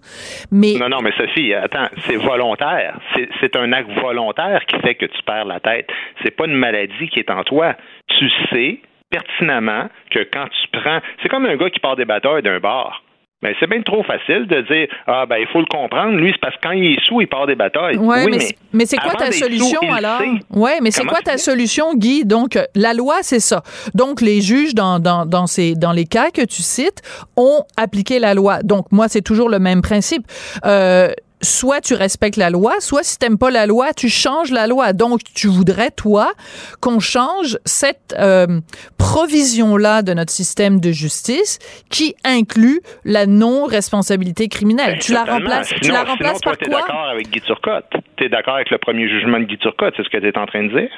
[0.52, 3.00] mais Non, non, mais Sophie, attends, c'est volontaire.
[3.42, 5.88] C'est un acte volontaire qui fait que tu perds la tête.
[6.24, 7.76] C'est pas une maladie qui est en toi.
[8.08, 11.00] Tu sais pertinemment que quand tu prends.
[11.22, 13.04] C'est comme un gars qui part des batailles d'un bar.
[13.44, 16.16] Mais c'est bien trop facile de dire Ah, ben, il faut le comprendre.
[16.18, 17.96] Lui, c'est parce que quand il est sous, il part des batailles.
[17.98, 20.22] Ouais, oui, mais, c'est- mais c'est quoi ta solution sous, alors?
[20.52, 22.26] Ouais, mais c'est quoi ta solution, Guy?
[22.26, 23.62] Donc, la loi, c'est ça.
[23.94, 27.04] Donc, les juges, dans, dans, dans, ces, dans les cas que tu cites,
[27.38, 28.64] ont appliqué la loi.
[28.64, 30.24] Donc, moi, c'est toujours le même principe.
[30.66, 31.10] Euh,
[31.42, 34.94] soit tu respectes la loi, soit si t'aimes pas la loi, tu changes la loi.
[34.94, 36.34] Donc, tu voudrais, toi,
[36.80, 38.60] qu'on change cette euh,
[38.98, 44.94] provision-là de notre système de justice qui inclut la non-responsabilité criminelle.
[44.94, 46.80] Ben, tu la remplaces, tu la sinon, remplaces toi, par quoi?
[46.82, 47.94] d'accord avec Guy Turcotte.
[48.18, 50.38] Tu es d'accord avec le premier jugement de Guy Turcotte, c'est ce que tu es
[50.38, 50.90] en train de dire?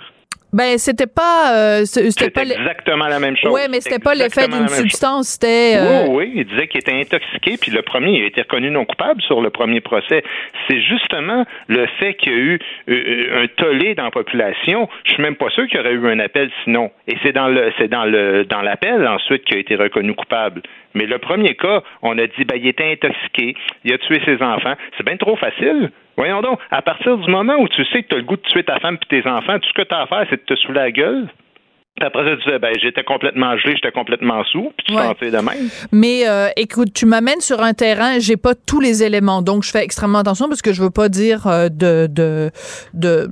[0.52, 3.52] Ben, c'était pas, euh, c'était pas, exactement la même chose.
[3.52, 7.00] ouais, mais c'était pas l'effet d'une substance, c'était, euh, Oui, oui, il disait qu'il était
[7.00, 10.24] intoxiqué, puis le premier, il a été reconnu non coupable sur le premier procès.
[10.68, 14.90] C'est justement le fait qu'il y a eu euh, un tollé dans la population.
[15.06, 16.90] Je suis même pas sûr qu'il y aurait eu un appel sinon.
[17.08, 20.64] Et c'est dans le, c'est dans le, dans l'appel ensuite qu'il a été reconnu coupable.
[20.96, 24.42] Mais le premier cas, on a dit, ben, il était intoxiqué, il a tué ses
[24.42, 24.74] enfants.
[24.98, 25.92] C'est bien trop facile.
[26.20, 28.42] Voyons donc, à partir du moment où tu sais que tu as le goût de
[28.42, 30.54] tuer ta femme et tes enfants, tout ce que tu as à faire, c'est de
[30.54, 31.30] te saouler la gueule.
[32.02, 35.04] Après ça, tu disais, ben, j'étais complètement gelé, j'étais complètement sous, puis tu Ouais.
[35.08, 35.70] sentais de même.
[35.92, 39.72] Mais euh, écoute, tu m'amènes sur un terrain, j'ai pas tous les éléments, donc je
[39.72, 42.52] fais extrêmement attention parce que je veux pas dire euh, de de
[42.94, 43.28] de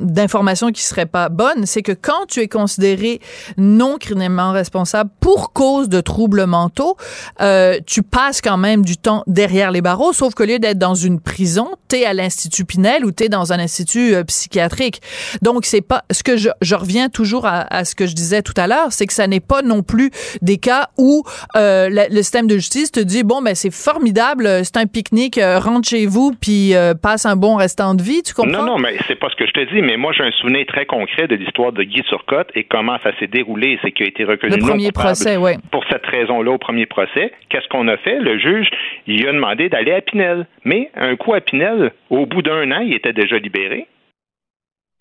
[0.00, 1.66] d'informations qui seraient pas bonnes.
[1.66, 3.20] C'est que quand tu es considéré
[3.56, 6.96] non criminellement responsable pour cause de troubles mentaux,
[7.40, 10.94] euh, tu passes quand même du temps derrière les barreaux, sauf que lieu d'être dans
[10.94, 15.00] une prison, t'es à l'institut Pinel ou t'es dans un institut euh, psychiatrique.
[15.42, 18.42] Donc c'est pas ce que je, je reviens toujours à, à ce que je disais
[18.42, 20.10] tout à l'heure, c'est que ça n'est pas non plus
[20.42, 21.22] des cas où
[21.56, 25.38] euh, le système de justice te dit bon ben c'est formidable, euh, c'est un pique-nique,
[25.38, 28.64] euh, rentre chez vous puis euh, passe un bon restant de vie, tu comprends?
[28.64, 30.64] Non, non, mais c'est pas ce que je te dis, mais moi j'ai un souvenir
[30.66, 33.78] très concret de l'histoire de Guy Turcotte et comment ça s'est déroulé.
[33.82, 35.56] C'est qu'il a été reconnu Le premier procès, ouais.
[35.70, 37.32] pour cette raison-là au premier procès.
[37.48, 38.18] Qu'est-ce qu'on a fait?
[38.18, 38.68] Le juge,
[39.06, 40.46] il a demandé d'aller à Pinel.
[40.64, 43.86] Mais un coup à Pinel, au bout d'un an, il était déjà libéré.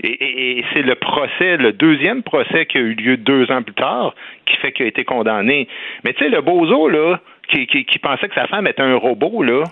[0.03, 3.63] Et, et- et c'est le procès, le deuxième procès qui a eu lieu deux ans
[3.63, 4.13] plus tard,
[4.45, 5.67] qui fait qu'il a été condamné.
[6.03, 8.95] Mais tu sais, le bozo, là, qui, qui, qui pensait que sa femme était un
[8.95, 9.63] robot, là,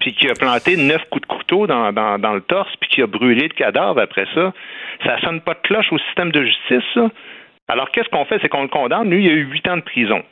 [0.00, 3.02] puis qui a planté neuf coups de couteau dans, dans, dans le torse, puis qui
[3.02, 4.52] a brûlé le cadavre après ça,
[5.04, 7.10] ça sonne pas de cloche au système de justice, ça.
[7.68, 8.38] Alors, qu'est-ce qu'on fait?
[8.42, 9.08] C'est qu'on le condamne.
[9.10, 10.22] Lui, il a eu huit ans de prison.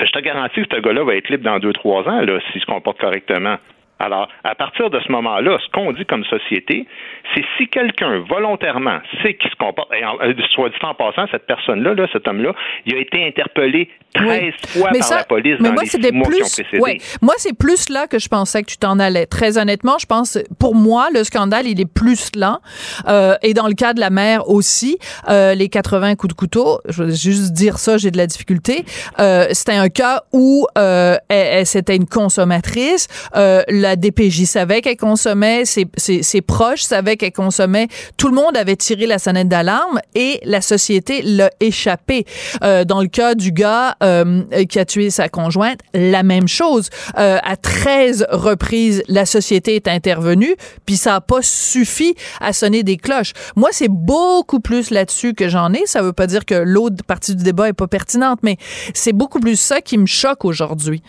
[0.00, 2.60] Je te garantis que ce gars-là va être libre dans deux, trois ans, là, s'il
[2.60, 3.56] se comporte correctement.
[4.00, 6.86] Alors, à partir de ce moment-là, ce qu'on dit comme société,
[7.34, 11.26] c'est si quelqu'un volontairement sait qu'il se comporte, et en- euh, soit dit en passant,
[11.32, 12.52] cette personne-là, là, cet homme-là,
[12.86, 16.12] il a été interpellé 13 fois Mais par ça- la police mais dans moi, les
[16.12, 16.78] mois qui ont plus, précédé.
[16.80, 16.98] ouais.
[17.20, 19.26] moi, c'est plus là que je pensais que tu t'en allais.
[19.26, 22.60] Très honnêtement, je pense, pour moi, le scandale, il est plus là.
[23.08, 26.80] Euh, et dans le cas de la mère aussi, euh, les 80 coups de couteau,
[26.88, 28.84] je vais juste dire ça, j'ai de la difficulté.
[29.18, 33.08] Euh, c'était un cas où euh, elle, elle- c'était une consommatrice.
[33.36, 37.88] Euh, la DPJ savait qu'elle consommait, ses, proches savaient qu'elle consommait.
[38.18, 42.26] Tout le monde avait tiré la sonnette d'alarme et la société l'a échappé.
[42.62, 46.90] Euh, dans le cas du gars euh, qui a tué sa conjointe, la même chose.
[47.18, 52.82] Euh, à 13 reprises, la société est intervenue, puis ça n'a pas suffi à sonner
[52.82, 53.32] des cloches.
[53.56, 55.86] Moi, c'est beaucoup plus là-dessus que j'en ai.
[55.86, 58.58] Ça veut pas dire que l'autre partie du débat est pas pertinente, mais
[58.92, 61.02] c'est beaucoup plus ça qui me choque aujourd'hui.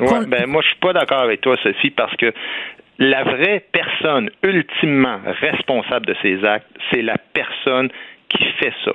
[0.00, 2.32] Ouais, ben moi je suis pas d'accord avec toi, Sophie, parce que
[2.98, 7.90] la vraie personne ultimement responsable de ces actes, c'est la personne
[8.28, 8.92] qui fait ça.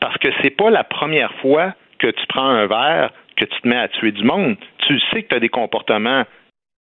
[0.00, 3.68] Parce que c'est pas la première fois que tu prends un verre que tu te
[3.68, 4.56] mets à tuer du monde.
[4.86, 6.24] Tu sais que tu as des comportements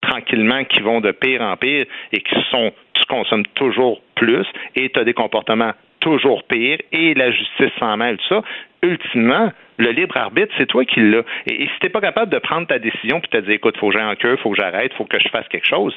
[0.00, 2.72] tranquillement qui vont de pire en pire et qui sont
[3.10, 4.46] consommes toujours plus
[4.76, 8.42] et tu as des comportements toujours pires et la justice s'en mêle tout ça.
[8.82, 11.24] Ultimement, le libre arbitre, c'est toi qui l'as.
[11.46, 13.94] Et, si t'es pas capable de prendre ta décision puis te dire écoute, faut que
[13.94, 15.94] j'aille en queue, faut que j'arrête, faut que je fasse quelque chose,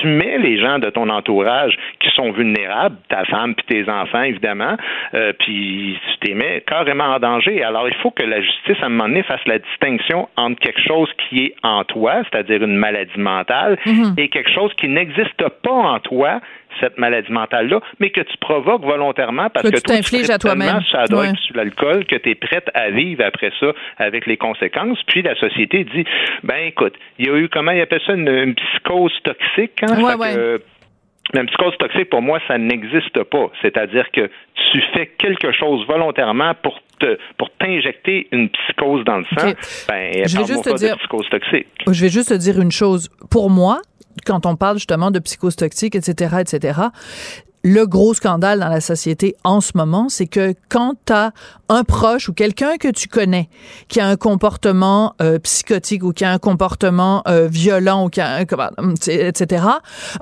[0.00, 4.22] tu mets les gens de ton entourage qui sont vulnérables, ta femme puis tes enfants
[4.22, 4.76] évidemment,
[5.14, 7.62] euh, puis tu mets carrément en danger.
[7.62, 10.80] Alors il faut que la justice à un moment donné fasse la distinction entre quelque
[10.80, 14.14] chose qui est en toi, c'est-à-dire une maladie mentale, Mhm.
[14.18, 16.40] et quelque chose qui n'existe pas en toi,
[16.80, 20.80] cette maladie mentale-là, mais que tu provoques volontairement parce Que que, tu t'infliges à toi-même.
[20.82, 21.32] tellement sur Ouais.
[21.54, 24.98] l'alcool, que tu es prête à vivre après ça avec les conséquences.
[25.06, 26.04] Puis la société dit,
[26.42, 29.82] ben écoute, il y a eu, comment il appelle ça, une, une psychose toxique.
[29.82, 30.02] Hein?
[30.02, 30.34] Ouais, Fait que, ouais.
[30.36, 30.58] euh,
[31.32, 33.50] la psychose toxique, pour moi, ça n'existe pas.
[33.62, 34.28] C'est-à-dire que
[34.72, 39.48] tu fais quelque chose volontairement pour te pour t'injecter une psychose dans le sang.
[39.48, 39.56] Ok.
[39.88, 41.66] Ben, Je vais juste te dire- psychose toxique.
[41.90, 43.08] Je vais juste te dire une chose.
[43.30, 43.78] Pour moi,
[44.26, 46.80] quand on parle justement de psychose toxique, etc., etc.,
[47.66, 51.32] le gros scandale dans la société en ce moment, c'est que quand tu as
[51.70, 53.48] un proche ou quelqu'un que tu connais
[53.88, 58.20] qui a un comportement euh, psychotique ou qui a un comportement euh, violent ou qui
[58.20, 58.68] a un, comment-
[59.08, 59.64] etc.,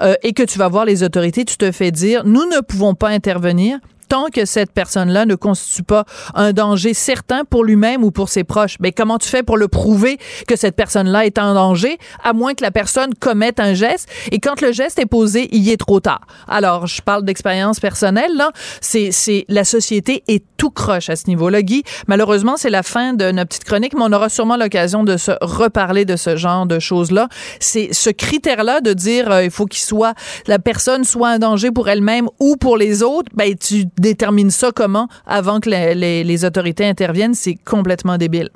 [0.00, 2.94] euh, et que tu vas voir les autorités, tu te fais dire, nous ne pouvons
[2.94, 8.10] pas intervenir tant que cette personne-là ne constitue pas un danger certain pour lui-même ou
[8.10, 8.76] pour ses proches.
[8.80, 12.54] Mais comment tu fais pour le prouver que cette personne-là est en danger, à moins
[12.54, 14.08] que la personne commette un geste?
[14.30, 16.20] Et quand le geste est posé, il y est trop tard.
[16.48, 18.52] Alors, je parle d'expérience personnelle, là.
[18.80, 21.62] C'est, c'est, la société est tout croche à ce niveau-là.
[21.62, 25.16] Guy, malheureusement, c'est la fin de notre petite chronique, mais on aura sûrement l'occasion de
[25.16, 27.28] se reparler de ce genre de choses-là.
[27.60, 30.14] C'est ce critère-là de dire, euh, il faut qu'il soit,
[30.46, 34.70] la personne soit un danger pour elle-même ou pour les autres, ben, tu détermines ça
[34.74, 37.34] comment avant que les, les- les autorités interviennent.
[37.34, 38.50] C'est complètement débile.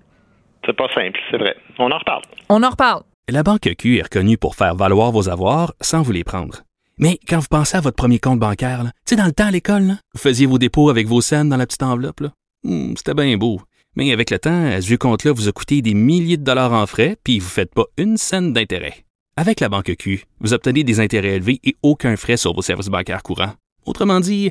[0.64, 1.55] C'est pas simple, c'est vrai.
[1.79, 2.22] On en reparle.
[2.49, 3.03] On en reparle.
[3.29, 6.62] La Banque Q est reconnue pour faire valoir vos avoirs sans vous les prendre.
[6.99, 9.46] Mais quand vous pensez à votre premier compte bancaire, là, tu sais, dans le temps
[9.46, 12.20] à l'école, vous faisiez vos dépôts avec vos scènes dans la petite enveloppe.
[12.20, 12.33] là.
[12.64, 13.61] Hmm, C'était bien beau.
[13.96, 16.72] Mais avec le temps, à ce vieux compte-là vous a coûté des milliers de dollars
[16.72, 18.94] en frais, puis vous ne faites pas une scène d'intérêt.
[19.37, 22.89] Avec la Banque Q, vous obtenez des intérêts élevés et aucun frais sur vos services
[22.89, 23.53] bancaires courants.
[23.84, 24.51] Autrement dit,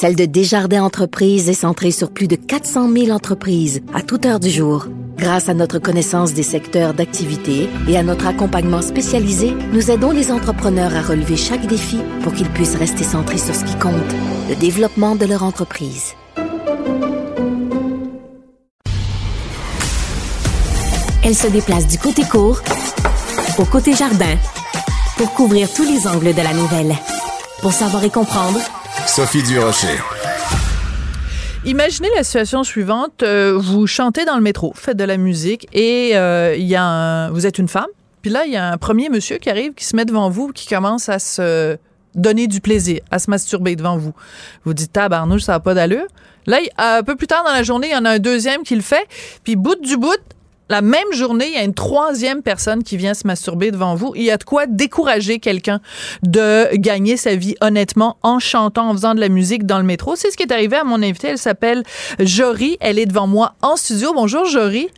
[0.00, 4.38] celle de Desjardins Entreprises est centrée sur plus de 400 000 entreprises à toute heure
[4.38, 4.86] du jour.
[5.16, 10.30] Grâce à notre connaissance des secteurs d'activité et à notre accompagnement spécialisé, nous aidons les
[10.30, 14.14] entrepreneurs à relever chaque défi pour qu'ils puissent rester centrés sur ce qui compte,
[14.48, 16.14] le développement de leur entreprise.
[21.24, 22.60] Elle se déplace du côté court
[23.58, 24.36] au côté jardin
[25.16, 26.94] pour couvrir tous les angles de la nouvelle.
[27.62, 28.60] Pour savoir et comprendre,
[29.06, 29.98] Sophie Durocher.
[31.64, 33.22] Imaginez la situation suivante.
[33.22, 37.30] euh, vous chantez dans le métro, faites de la musique et euh, y a un-
[37.30, 37.86] vous êtes une femme.
[38.22, 40.48] Puis là, il y a un premier monsieur qui arrive, qui se met devant vous,
[40.52, 41.76] qui commence à se
[42.14, 44.12] donner du plaisir, à se masturber devant vous.
[44.64, 46.06] Vous dites, tabarnouche, ça n'a pas d'allure.
[46.46, 48.74] Là, un peu plus tard dans la journée, il y en a un deuxième qui
[48.74, 49.06] le fait.
[49.44, 50.16] Puis, bout du bout,
[50.68, 54.12] la même journée, il y a une troisième personne qui vient se masturber devant vous.
[54.14, 55.80] Il y a de quoi décourager quelqu'un
[56.22, 60.16] de gagner sa vie honnêtement en chantant, en faisant de la musique dans le métro.
[60.16, 61.28] C'est ce qui est arrivé à mon invitée.
[61.28, 61.82] Elle s'appelle
[62.18, 62.76] Jory.
[62.80, 64.12] Elle est devant moi en studio.
[64.14, 64.88] Bonjour, Jory.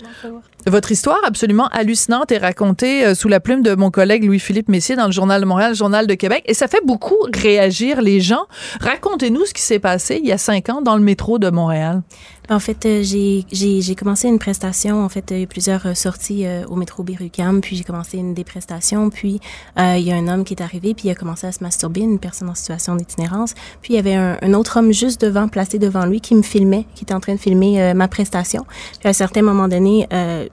[0.66, 4.94] Votre histoire absolument hallucinante est racontée euh, sous la plume de mon collègue Louis-Philippe Messier
[4.94, 6.42] dans le Journal de Montréal, Journal de Québec.
[6.44, 8.44] Et ça fait beaucoup réagir les gens.
[8.80, 12.02] Racontez-nous ce qui s'est passé il y a cinq ans dans le métro de Montréal.
[12.50, 15.02] En fait, euh, j'ai commencé une prestation.
[15.02, 18.34] En fait, euh, il y a plusieurs sorties au métro Berry-UQAM, puis j'ai commencé une
[18.34, 19.08] des prestations.
[19.08, 19.40] Puis
[19.78, 22.00] il y a un homme qui est arrivé, puis il a commencé à se masturber,
[22.00, 23.54] une personne en situation d'itinérance.
[23.80, 26.86] Puis il y avait un, autre homme juste devant, placé devant lui, qui me filmait,
[26.94, 28.66] qui était en train de filmer ma prestation.
[28.98, 30.08] Puis à un certain moment donné,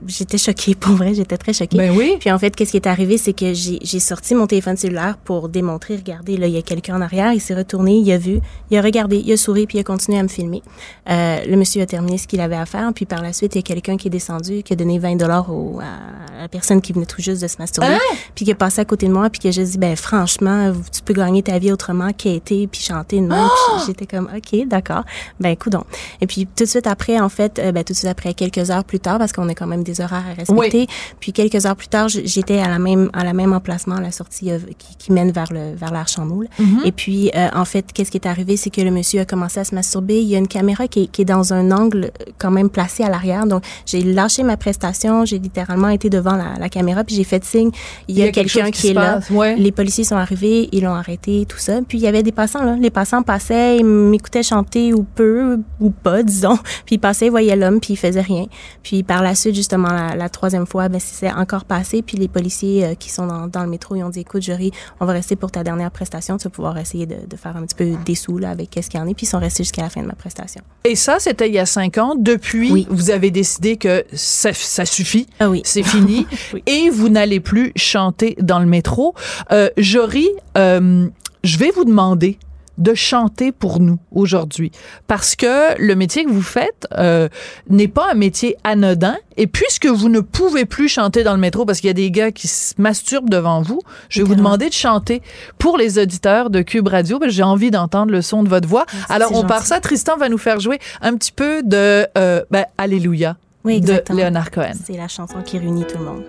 [0.07, 0.75] j'étais choquée.
[0.79, 1.77] Pour vrai, j'étais très choquée.
[1.77, 2.15] Ben oui.
[2.19, 5.17] Puis en fait, qu'est-ce qui est arrivé, c'est que j'ai j'ai sorti mon téléphone cellulaire
[5.17, 7.33] pour démontrer, regardez, là, il y a quelqu'un en arrière.
[7.33, 8.39] Il s'est retourné, il a vu,
[8.71, 10.61] il a regardé, il a souri, puis il a continué à me filmer.
[11.09, 13.59] Euh, le monsieur a terminé ce qu'il avait à faire, puis par la suite, il
[13.59, 15.49] y a quelqu'un qui est descendu, qui a donné 20 dollars
[15.79, 18.15] à la personne qui venait tout juste de se masturber, Hein?
[18.35, 21.01] puis qui est passé à côté de moi, puis a juste dit, ben franchement, tu
[21.01, 23.47] peux gagner ta vie autrement qu'aider, puis chanter une main.
[23.47, 25.03] Puis j'étais comme, ok, d'accord,
[25.39, 25.83] ben coudon.
[26.21, 28.69] Et puis tout de suite après, en fait, euh, ben tout de suite après, quelques
[28.71, 30.87] heures plus tard, parce qu'on a quand même des horaires à respecter,
[31.19, 34.11] puis quelques heures plus tard, j'étais à la même à la même emplacement, à la
[34.11, 36.47] sortie euh, qui, qui mène vers le vers l'Arche Chamboul.
[36.59, 36.81] Mhm.
[36.85, 39.59] Et puis euh, en fait, qu'est-ce qui est arrivé, c'est que le monsieur a commencé
[39.59, 40.21] à se masturber.
[40.21, 42.69] Il y a une caméra qui est, qui est dans un angle euh, quand même
[42.69, 43.45] placé à l'arrière.
[43.45, 47.43] Donc j'ai lâché ma prestation, j'ai littéralement été devant la, la caméra, puis j'ai fait
[47.43, 47.71] signe.
[48.07, 49.19] Il y a, quelqu'un qui, qui est là.
[49.31, 49.55] ouais.
[49.55, 51.79] Les policiers sont arrivés, ils l'ont arrêté, tout ça.
[51.87, 52.75] Puis il y avait des passants là.
[52.79, 56.57] Les passants passaient, ils m'écoutaient chanter ou peu ou pas, disons.
[56.85, 58.45] Puis ils passaient, voyaient l'homme, puis ils faisaient rien.
[58.83, 62.01] Puis par la suite, justement, la, la troisième fois, ben c'est encore passé.
[62.01, 64.71] Puis les policiers euh, qui sont dans, dans le métro, ils ont dit, écoute, jury,
[64.99, 66.37] on va rester pour ta dernière prestation.
[66.37, 68.89] Tu vas pouvoir essayer de, de faire un petit peu des sous là avec qu'est-ce
[68.89, 69.13] qu'il y en est.
[69.13, 70.61] Puis ils sont restés jusqu'à la fin de ma prestation.
[70.83, 72.15] Et ça, c'était il y a cinq ans.
[72.17, 75.27] Depuis, vous avez décidé que ça, ça suffit.
[75.39, 75.61] Ah oui.
[75.63, 76.25] C'est fini.
[76.65, 79.13] Et vous n'allez plus chanter dans le métro.
[79.51, 81.07] Euh, Jory, euh,
[81.43, 82.39] je vais vous demander
[82.77, 84.71] de chanter pour nous aujourd'hui
[85.07, 87.27] parce que le métier que vous faites euh,
[87.69, 91.65] n'est pas un métier anodin et puisque vous ne pouvez plus chanter dans le métro
[91.65, 94.69] parce qu'il y a des gars qui se masturbent devant vous, je vais vous demander
[94.69, 95.21] de chanter
[95.57, 98.67] pour les auditeurs de Cube Radio parce que j'ai envie d'entendre le son de votre
[98.67, 98.85] voix.
[99.09, 102.43] Alors c'est on part ça, Tristan va nous faire jouer un petit peu de euh,
[102.51, 104.01] ben, Alléluia Oui, de.
[104.09, 104.73] Léonard Cohen.
[104.85, 106.23] C'est la chanson qui réunit tout le monde.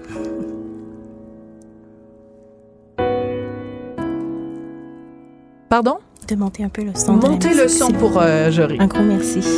[5.68, 5.99] Pardon?
[6.29, 7.14] De monter un peu le son.
[7.14, 8.76] Montez le son pour euh, Jory.
[8.79, 9.41] Un gros merci.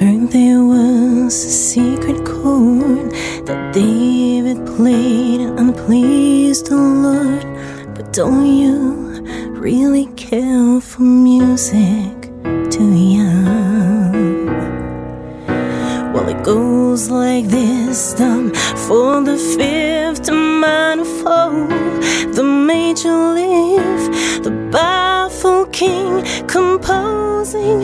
[0.00, 3.12] Heard there was a secret chord
[3.46, 7.46] that David played and pleased the Lord.
[7.94, 9.11] But don't you
[9.62, 12.16] really care for music?
[12.74, 12.84] Do
[13.14, 13.30] ya?
[16.12, 18.52] Well, it goes like this down
[18.86, 21.68] for the fifth minor fall,
[22.34, 27.82] the major lift, the baffled king composing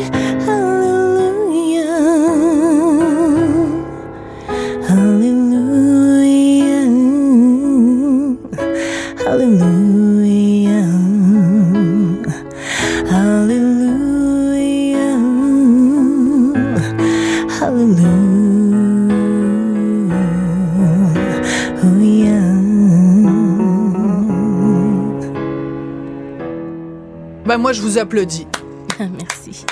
[27.58, 28.46] Ben moi, je vous applaudis.
[29.00, 29.64] Merci.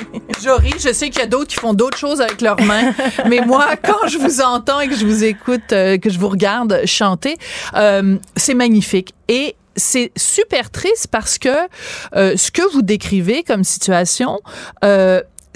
[0.42, 2.92] Jory, je sais qu'il y a d'autres qui font d'autres choses avec leurs mains,
[3.28, 6.28] mais moi, quand je vous entends et que je vous écoute, euh, que je vous
[6.28, 7.38] regarde chanter,
[7.76, 9.14] euh, c'est magnifique.
[9.28, 11.48] Et c'est super triste parce que
[12.16, 14.40] euh, ce que vous décrivez comme situation,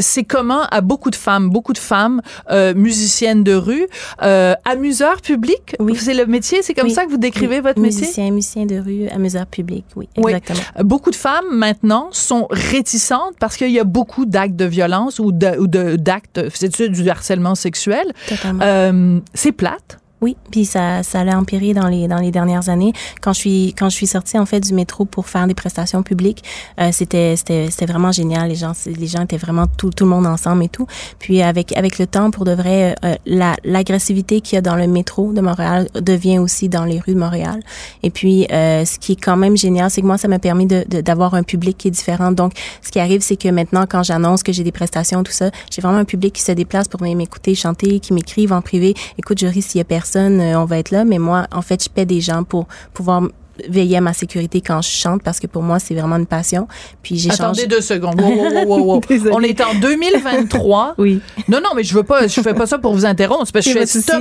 [0.00, 2.20] c'est commun à beaucoup de femmes, beaucoup de femmes
[2.50, 3.86] euh, musiciennes de rue,
[4.22, 5.76] euh, amuseurs publics.
[5.78, 5.96] Oui.
[5.96, 6.92] C'est le métier, c'est comme Oui.
[6.94, 7.62] ça que vous décrivez Oui.
[7.62, 8.00] votre métier?
[8.00, 10.60] Musicien, musicien de rue, amuseur public, oui, exactement.
[10.80, 15.30] Beaucoup de femmes maintenant sont réticentes parce qu'il y a beaucoup d'actes de violence ou
[15.32, 18.12] d'actes, c'est du harcèlement sexuel?
[18.28, 18.60] Totalement.
[18.64, 19.99] Euh, c'est plate.
[20.22, 22.92] Oui, puis ça, ça allait empirer dans les dans les dernières années.
[23.22, 26.02] Quand je suis quand je suis sortie en fait du métro pour faire des prestations
[26.02, 26.44] publiques,
[26.78, 28.50] euh, c'était c'était c'était vraiment génial.
[28.50, 30.86] Les gens les gens étaient vraiment tout tout le monde ensemble et tout.
[31.18, 34.76] Puis avec avec le temps, pour de vrai, euh, la l'agressivité qu'il y a dans
[34.76, 37.60] le métro de Montréal devient aussi dans les rues de Montréal.
[38.02, 40.66] Et puis euh, ce qui est quand même génial, c'est que moi ça m'a permis
[40.66, 42.30] de d'avoir un public qui est différent.
[42.30, 42.52] Donc
[42.82, 45.80] ce qui arrive, c'est que maintenant quand j'annonce que j'ai des prestations tout ça, j'ai
[45.80, 48.94] vraiment un public qui se déplace pour m'écouter chanter, qui m'écrivent en privé.
[49.16, 51.04] Écoute, Jory, s'il y a personne, euh, on va être là.
[51.04, 53.22] Mais moi, en fait, je paie des gens pour pouvoir
[53.68, 56.68] veiller à ma sécurité quand je chante parce que pour moi, c'est vraiment une passion.
[57.02, 57.40] Puis j'échange.
[57.40, 58.20] Attendez deux secondes.
[58.20, 59.00] Wow, wow, wow.
[59.32, 60.94] On est en 2023.
[60.98, 61.20] Oui.
[61.48, 63.80] Non, non, mais je veux pas, je fais pas ça pour vous interrompre, parce que
[63.80, 64.02] je suis.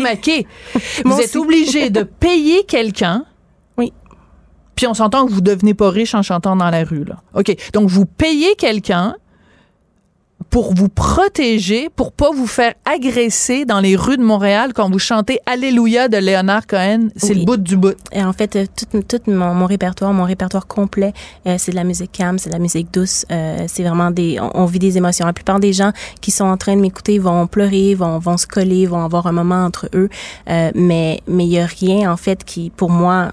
[1.06, 3.26] Moi Vous êtes obligé de payer quelqu'un.
[3.78, 3.92] Oui.
[4.76, 7.18] Puis on s'entend que vous devenez pas riche en chantant dans la rue, là.
[7.34, 7.54] OK.
[7.74, 9.16] Donc, vous payez quelqu'un
[10.50, 14.98] pour vous protéger, pour pas vous faire agresser dans les rues de Montréal quand vous
[15.00, 17.10] chantez Alléluia de Léonard Cohen.
[17.16, 17.40] C'est Oui.
[17.40, 17.96] le bout du bout.
[18.12, 21.14] Et en fait, euh, tout, tout mon, mon répertoire, mon répertoire complet,
[21.46, 23.26] euh, c'est de la musique calme, c'est de la musique douce.
[23.32, 25.26] Euh, c'est vraiment des, on, on vit des émotions.
[25.26, 25.92] La plupart des gens
[26.22, 29.32] qui sont en train de m'écouter vont pleurer, vont, vont se coller, vont avoir un
[29.34, 30.10] moment entre eux.
[30.50, 33.32] Euh, mais mais il y a rien en fait qui, pour moi,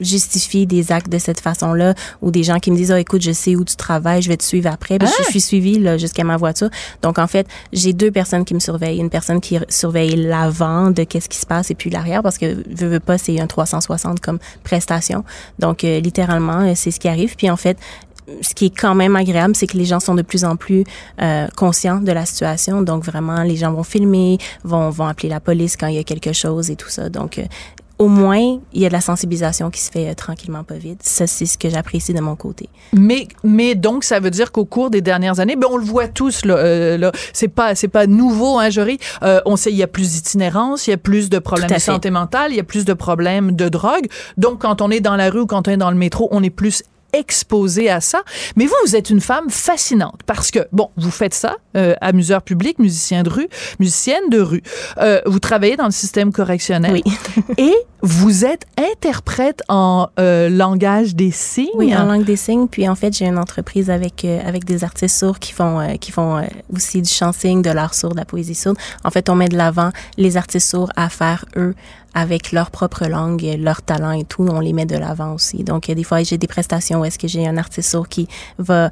[0.00, 3.32] justifie des actes de cette façon-là ou des gens qui me disent ah écoute je
[3.32, 4.98] sais où tu travailles je vais te suivre après.
[4.98, 6.70] Puis je, je suis suivie là jusqu'à ma voiture.
[7.02, 9.00] Donc en fait j'ai deux personnes qui me surveillent.
[9.00, 12.46] Une personne qui surveille l'avant de qu'est-ce qui se passe et puis l'arrière parce que
[12.46, 15.24] veux, veux pas c'est un 360 comme prestation.
[15.58, 17.36] Donc euh, littéralement euh, c'est ce qui arrive.
[17.36, 17.78] Puis en fait
[18.42, 20.84] ce qui est quand même agréable, c'est que les gens sont de plus en plus
[21.20, 22.82] euh, conscients de la situation.
[22.82, 26.04] Donc vraiment, les gens vont filmer, vont vont appeler la police quand il y a
[26.04, 27.08] quelque chose et tout ça.
[27.08, 27.44] Donc euh,
[27.98, 31.00] au moins, il y a de la sensibilisation qui se fait euh, tranquillement, pas vite.
[31.02, 32.68] Ça, c'est ce que j'apprécie de mon côté.
[32.92, 36.06] Mais, mais donc, ça veut dire qu'au cours des dernières années, ben, on le voit
[36.06, 37.12] tous, là, euh, là.
[37.32, 38.98] C'est pas, c'est pas nouveau, hein, Jory?
[39.22, 41.78] Euh, on sait, il y a plus d'itinérance, il y a plus de problèmes de
[41.78, 44.06] santé mentale, il y a plus de problèmes de drogue.
[44.36, 46.42] Donc, quand on est dans la rue ou quand on est dans le métro, on
[46.42, 48.22] est plus exposé à ça.
[48.56, 52.42] Mais vous, vous êtes une femme fascinante parce que, bon, vous faites ça, euh, amuseur
[52.42, 53.48] public, musicien de rue,
[53.78, 54.62] musicienne de rue.
[54.98, 56.92] Euh, vous travaillez dans le système correctionnel.
[56.92, 57.02] Oui.
[57.58, 61.68] et vous êtes interprète en euh, langage des signes.
[61.74, 62.68] Oui, en langue des signes.
[62.68, 65.96] Puis en fait, j'ai une entreprise avec euh, avec des artistes sourds qui font euh,
[65.96, 66.42] qui font euh,
[66.72, 68.78] aussi du chant-signe, de l'art sourd, de la poésie sourde.
[69.04, 71.74] En fait, on met de l'avant les artistes sourds à faire eux
[72.18, 75.62] avec leur propre langue, leur talent et tout, on les met de l'avant aussi.
[75.62, 78.26] Donc, des fois, j'ai des prestations où est-ce que j'ai un artiste qui
[78.58, 78.90] va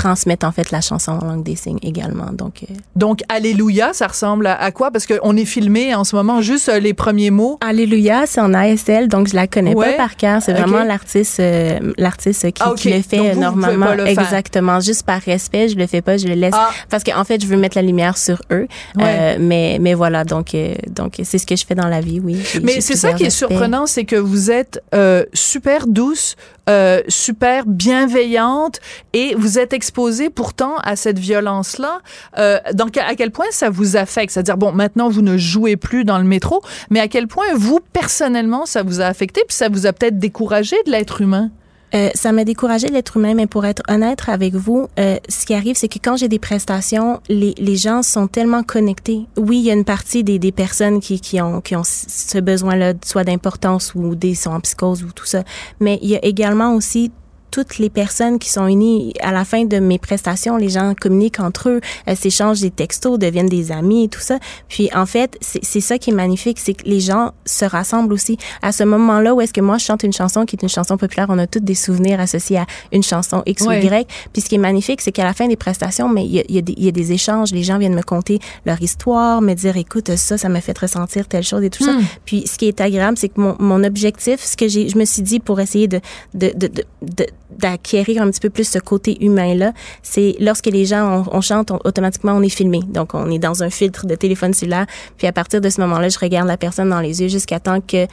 [0.00, 2.30] transmettre en fait la chanson en langue des signes également.
[2.32, 4.90] Donc, euh, Donc, Alléluia, ça ressemble à, à quoi?
[4.90, 7.58] Parce qu'on est filmé en ce moment, juste euh, les premiers mots.
[7.60, 9.92] Alléluia, c'est en ASL, donc je la connais Ouais.
[9.92, 10.40] pas par cœur.
[10.42, 13.94] C'est vraiment l'artiste, euh, l'artiste qui, Ah, qui le fait Donc, vous, normalement.
[13.94, 14.06] le.
[14.06, 16.70] Exactement, juste par respect, je le fais pas, je le laisse Ah.
[16.88, 18.66] parce qu'en fait, je veux mettre la lumière sur eux.
[18.96, 19.04] Ouais.
[19.06, 22.20] Euh, mais mais voilà, donc euh, donc c'est ce que je fais dans la vie,
[22.20, 22.36] oui.
[22.62, 26.36] Mais c'est ça qui est surprenant, c'est que vous êtes euh, super douce,
[26.68, 28.80] euh, super bienveillante
[29.12, 32.00] et vous êtes exposée pourtant à cette violence-là.
[32.38, 34.32] Euh, donc, à quel point ça vous affecte?
[34.32, 37.80] C'est-à-dire, bon, maintenant, vous ne jouez plus dans le métro, mais à quel point vous,
[37.92, 41.50] personnellement, ça vous a affecté puis ça vous a peut-être découragé de l'être humain?
[41.92, 45.54] Euh, ça m'a découragé l'être humain, mais pour être honnête avec vous, euh, ce qui
[45.54, 49.26] arrive, c'est que quand j'ai des prestations, les, les gens sont tellement connectés.
[49.36, 52.38] Oui, il y a une partie des, des personnes qui, qui ont qui ont ce
[52.38, 55.42] besoin-là, soit d'importance ou des sont en psychose ou tout ça,
[55.80, 57.10] mais il y a également aussi
[57.50, 61.40] toutes les personnes qui sont unies à la fin de mes prestations, les gens communiquent
[61.40, 64.38] entre eux, euh, s'échangent des textos, deviennent des amis et tout ça.
[64.68, 68.36] Puis en fait, c'est ça qui est magnifique, c'est que les gens se rassemblent aussi
[68.62, 70.96] à ce moment-là où est-ce que moi je chante une chanson qui est une chanson
[70.96, 74.06] populaire, on a tous des souvenirs associés à une chanson X ou Y.
[74.32, 76.42] Puis ce qui est magnifique, c'est qu'à la fin des prestations, mais il y a,
[76.48, 79.76] y, a y a des échanges, les gens viennent me conter leur histoire, me dire
[79.76, 81.92] écoute ça, ça m'a fait ressentir telle chose et tout ça.
[81.92, 82.02] Hmm.
[82.24, 85.04] Puis ce qui est agréable, c'est que mon, mon objectif, ce que j'ai, je me
[85.04, 86.00] suis dit pour essayer de
[86.34, 87.26] de, de, de, de-
[87.58, 89.72] d'acquérir un petit peu plus ce côté humain là,
[90.02, 92.80] c'est lorsque les gens on, chante, automatiquement on est filmé.
[92.88, 94.86] Donc on est dans un filtre de téléphone cellulaire.
[95.16, 97.80] Puis à partir de ce moment-là, je regarde la personne dans les yeux jusqu'à temps
[97.80, 98.06] que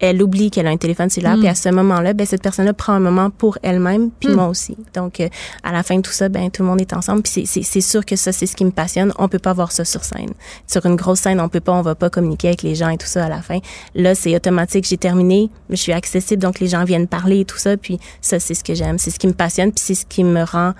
[0.00, 1.40] elle oublie qu'elle a un téléphone cellulaire, Mm.
[1.40, 4.34] puis à ce moment-là, ben cette personne-là prend un moment pour elle-même, puis Mm.
[4.34, 4.76] moi aussi.
[4.94, 5.28] Donc, euh,
[5.62, 7.62] à la fin de tout ça, ben tout le monde est ensemble, puis c'est- c'est
[7.62, 9.12] c'est sûr que ça, c'est ce qui me passionne.
[9.18, 10.30] On peut pas voir ça sur scène.
[10.66, 12.96] Sur une grosse scène, on peut pas, on va pas communiquer avec les gens et
[12.98, 13.58] tout ça à la fin.
[13.94, 14.86] Là, c'est automatique.
[14.88, 18.40] J'ai terminé, je suis accessible, donc les gens viennent parler et tout ça, puis ça,
[18.40, 20.72] c'est ce que j'aime, c'est ce qui me passionne, puis c'est ce qui me rend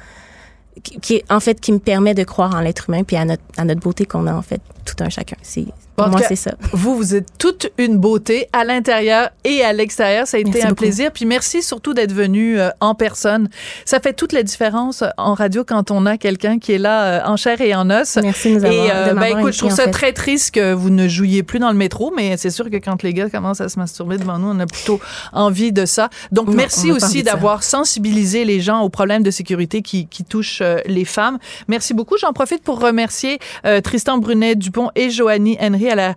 [0.82, 3.42] qui, qui- en fait qui me permet de croire en l'être humain puis à notre
[3.58, 5.36] à notre beauté qu'on a en fait tout un chacun.
[5.42, 5.66] C'est
[6.04, 6.52] pour moi c'est ça.
[6.72, 10.26] Vous, vous êtes toute une beauté à l'intérieur et à l'extérieur.
[10.26, 10.82] Ça a été Merci un beaucoup.
[10.84, 11.10] plaisir.
[11.12, 13.48] Puis merci surtout d'être venu euh, en personne.
[13.84, 17.04] Ça fait toute la différence euh, en radio quand on a quelqu'un qui est là
[17.04, 18.18] euh, en chair et en os.
[18.22, 19.90] Merci de nous avoir- Et de ben, écoute, je trouve ça fait.
[19.90, 23.02] très triste que vous ne jouiez plus dans le métro, mais c'est sûr que quand
[23.02, 25.00] les gars commencent à se masturber devant nous, on a plutôt
[25.32, 26.08] envie de ça.
[26.32, 30.62] Donc Non, merci aussi d'avoir sensibilisé les gens aux problèmes de sécurité qui, qui touchent
[30.86, 31.38] les femmes.
[31.68, 32.16] Merci beaucoup.
[32.18, 36.14] J'en profite pour remercier euh, Tristan Brunet Dupont et Joanie Henry à la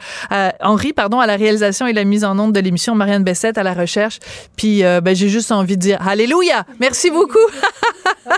[0.95, 3.73] pardon à la réalisation et la mise en onde de l'émission Marianne Bessette à la
[3.73, 4.19] recherche.
[4.55, 6.65] Puis euh, ben, j'ai juste envie de dire alléluia.
[6.79, 7.37] Merci beaucoup.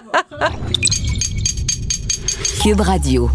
[2.62, 3.30] Cube Radio.